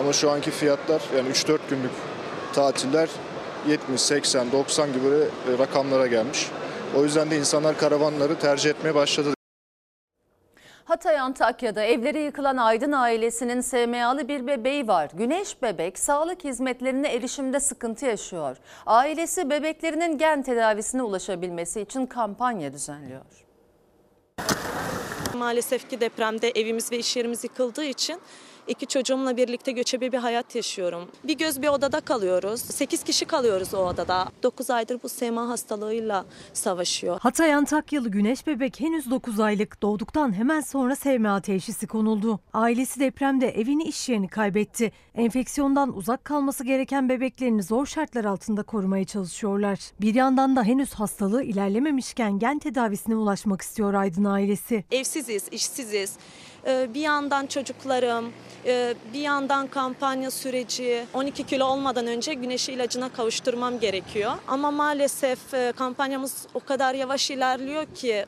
[0.00, 1.90] Ama şu anki fiyatlar yani 3-4 günlük
[2.54, 3.08] tatiller
[3.68, 6.48] 70, 80, 90 gibi böyle e, rakamlara gelmiş.
[6.96, 9.34] O yüzden de insanlar karavanları tercih etmeye başladı.
[10.84, 15.10] Hatay Antakya'da evleri yıkılan Aydın ailesinin SMA'lı bir bebeği var.
[15.14, 18.56] Güneş bebek sağlık hizmetlerine erişimde sıkıntı yaşıyor.
[18.86, 23.22] Ailesi bebeklerinin gen tedavisine ulaşabilmesi için kampanya düzenliyor.
[25.34, 28.20] Maalesef ki depremde evimiz ve iş yerimiz yıkıldığı için
[28.68, 31.08] İki çocuğumla birlikte göçebe bir hayat yaşıyorum.
[31.24, 32.60] Bir göz bir odada kalıyoruz.
[32.60, 34.28] 8 kişi kalıyoruz o odada.
[34.42, 37.20] 9 aydır bu SMA hastalığıyla savaşıyor.
[37.20, 42.40] Hatay Antakyalı Güneş bebek henüz 9 aylık doğduktan hemen sonra SMA teşhisi konuldu.
[42.52, 44.92] Ailesi depremde evini iş yerini kaybetti.
[45.14, 49.78] Enfeksiyondan uzak kalması gereken bebeklerini zor şartlar altında korumaya çalışıyorlar.
[50.00, 54.84] Bir yandan da henüz hastalığı ilerlememişken gen tedavisine ulaşmak istiyor Aydın ailesi.
[54.90, 56.16] Evsiziz, işsiziz.
[56.66, 58.32] Ee, Bir yandan çocuklarım,
[58.66, 61.04] e, bir yandan kampanya süreci.
[61.14, 64.32] 12 kilo olmadan önce güneş ilacına kavuşturmam gerekiyor.
[64.48, 68.26] Ama maalesef e, kampanyamız o kadar yavaş ilerliyor ki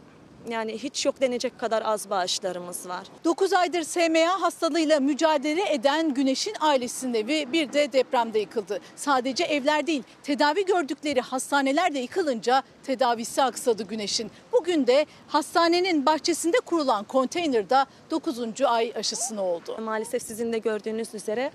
[0.49, 3.07] yani hiç yok denecek kadar az bağışlarımız var.
[3.25, 8.81] 9 aydır SMA hastalığıyla mücadele eden Güneş'in ailesinin evi bir de depremde yıkıldı.
[8.97, 14.31] Sadece evler değil, tedavi gördükleri hastaneler de yıkılınca tedavisi aksadı Güneş'in.
[14.53, 18.39] Bugün de hastanenin bahçesinde kurulan konteynerda 9.
[18.65, 19.77] ay aşısını oldu.
[19.81, 21.51] Maalesef sizin de gördüğünüz üzere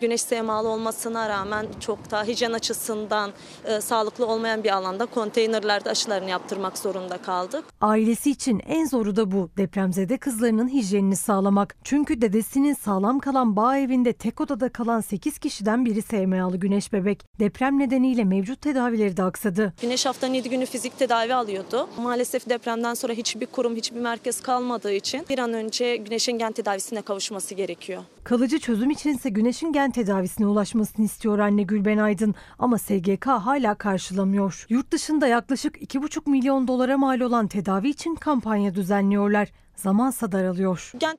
[0.00, 3.32] güneş SMA'lı olmasına rağmen çok da hijyen açısından
[3.64, 7.64] e, sağlıklı olmayan bir alanda konteynerlerde aşılarını yaptırmak zorunda kaldık.
[7.80, 9.50] Ailesi için en zoru da bu.
[9.56, 11.76] Depremzede kızlarının hijyenini sağlamak.
[11.84, 17.24] Çünkü dedesinin sağlam kalan bağ evinde tek odada kalan 8 kişiden biri SMA'lı güneş bebek.
[17.38, 19.72] Deprem nedeniyle mevcut tedavileri de aksadı.
[19.82, 21.88] Güneş haftanın 7 günü fizik tedavi alıyordu.
[22.02, 27.02] Maalesef depremden sonra hiçbir kurum, hiçbir merkez kalmadığı için bir an önce güneşin gen tedavisine
[27.02, 28.02] kavuşması gerekiyor.
[28.26, 34.66] Kalıcı çözüm içinse güneşin gen tedavisine ulaşmasını istiyor anne Gülben Aydın ama SGK hala karşılamıyor.
[34.68, 39.48] Yurt dışında yaklaşık 2,5 milyon dolara mal olan tedavi için kampanya düzenliyorlar.
[39.76, 40.92] Zamansa daralıyor.
[40.98, 41.18] Gen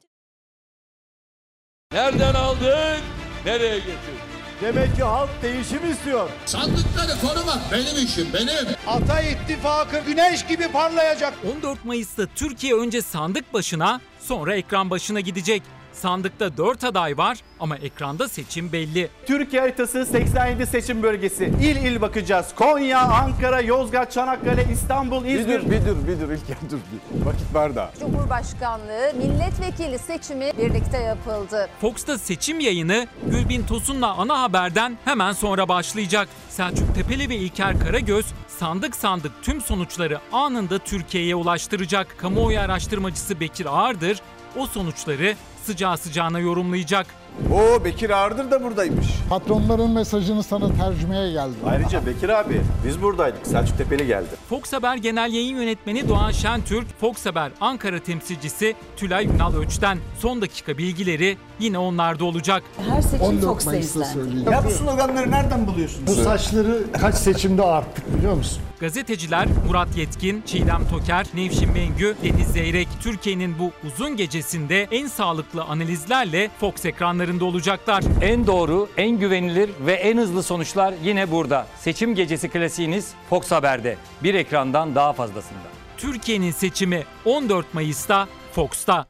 [1.92, 3.02] Nereden aldın?
[3.46, 4.38] Nereye getirdin?
[4.62, 6.30] Demek ki halk değişim istiyor.
[6.46, 8.76] Sandıkları korumak benim işim, benim.
[8.88, 11.34] Ata ittifakı güneş gibi parlayacak.
[11.56, 15.77] 14 Mayıs'ta Türkiye önce sandık başına, sonra ekran başına gidecek.
[16.02, 19.10] Sandıkta 4 aday var ama ekranda seçim belli.
[19.26, 21.46] Türkiye haritası 87 seçim bölgesi.
[21.46, 22.56] İl il bakacağız.
[22.56, 25.72] Konya, Ankara, Yozgat, Çanakkale, İstanbul, İzmir.
[25.72, 26.78] Bir dur, bir dur İlker dur.
[26.78, 27.26] Bir.
[27.26, 27.92] Vakit var da.
[28.00, 31.70] Cumhurbaşkanlığı milletvekili seçimi birlikte yapıldı.
[31.82, 36.28] Fox'ta seçim yayını Gülbin Tosun'la ana haberden hemen sonra başlayacak.
[36.50, 42.16] Selçuk Tepeli ve İlker Karagöz sandık sandık tüm sonuçları anında Türkiye'ye ulaştıracak.
[42.18, 44.22] Kamuoyu araştırmacısı Bekir Ağırdır
[44.58, 45.36] o sonuçları
[45.68, 47.08] sıcağı sıcağına yorumlayacak.
[47.54, 49.08] Oo Bekir Ağırdır da buradaymış.
[49.30, 51.56] Patronların mesajını sana tercümeye geldim.
[51.66, 53.48] Ayrıca Bekir abi biz buradaydık.
[53.48, 54.28] Selçuk Tepeli geldi.
[54.50, 60.42] Fox Haber Genel Yayın Yönetmeni Doğan Şentürk, Fox Haber Ankara temsilcisi Tülay Ünal Öç'ten son
[60.42, 62.64] dakika bilgileri yine onlarda olacak.
[62.90, 64.50] Her seçim 14 Fox'ta izlendi.
[64.52, 66.08] Ya bu sloganları nereden buluyorsunuz?
[66.08, 68.62] Bu saçları kaç seçimde arttık biliyor musun?
[68.80, 75.64] Gazeteciler Murat Yetkin, Çiğdem Toker, Nevşin Mengü, Deniz Zeyrek, Türkiye'nin bu uzun gecesinde en sağlıklı
[75.64, 78.04] analizlerle Fox ekranlarında olacaklar.
[78.22, 81.68] En doğru, en güvenilir ve en hızlı sonuçlar yine burada.
[81.80, 83.98] Seçim gecesi klasiğiniz Fox Haber'de.
[84.24, 85.68] Bir ekrandan daha fazlasında.
[85.98, 89.06] Türkiye'nin seçimi 14 Mayıs'ta Fox'ta.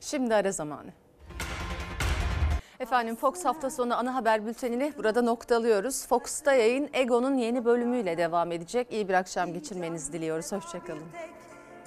[0.00, 0.97] Şimdi ara zamanı.
[2.80, 6.06] Efendim Fox hafta sonu ana haber bültenini burada noktalıyoruz.
[6.06, 8.86] Fox'ta yayın Ego'nun yeni bölümüyle devam edecek.
[8.90, 10.52] İyi bir akşam geçirmenizi diliyoruz.
[10.52, 11.02] Hoşçakalın.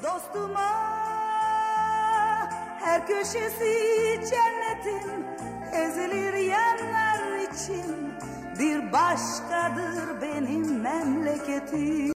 [0.03, 0.71] Dostuma
[2.79, 3.73] her köşesi
[4.29, 5.25] cennetin
[5.73, 8.13] ezilir yerler için
[8.59, 12.01] bir başkadır benim memleketim.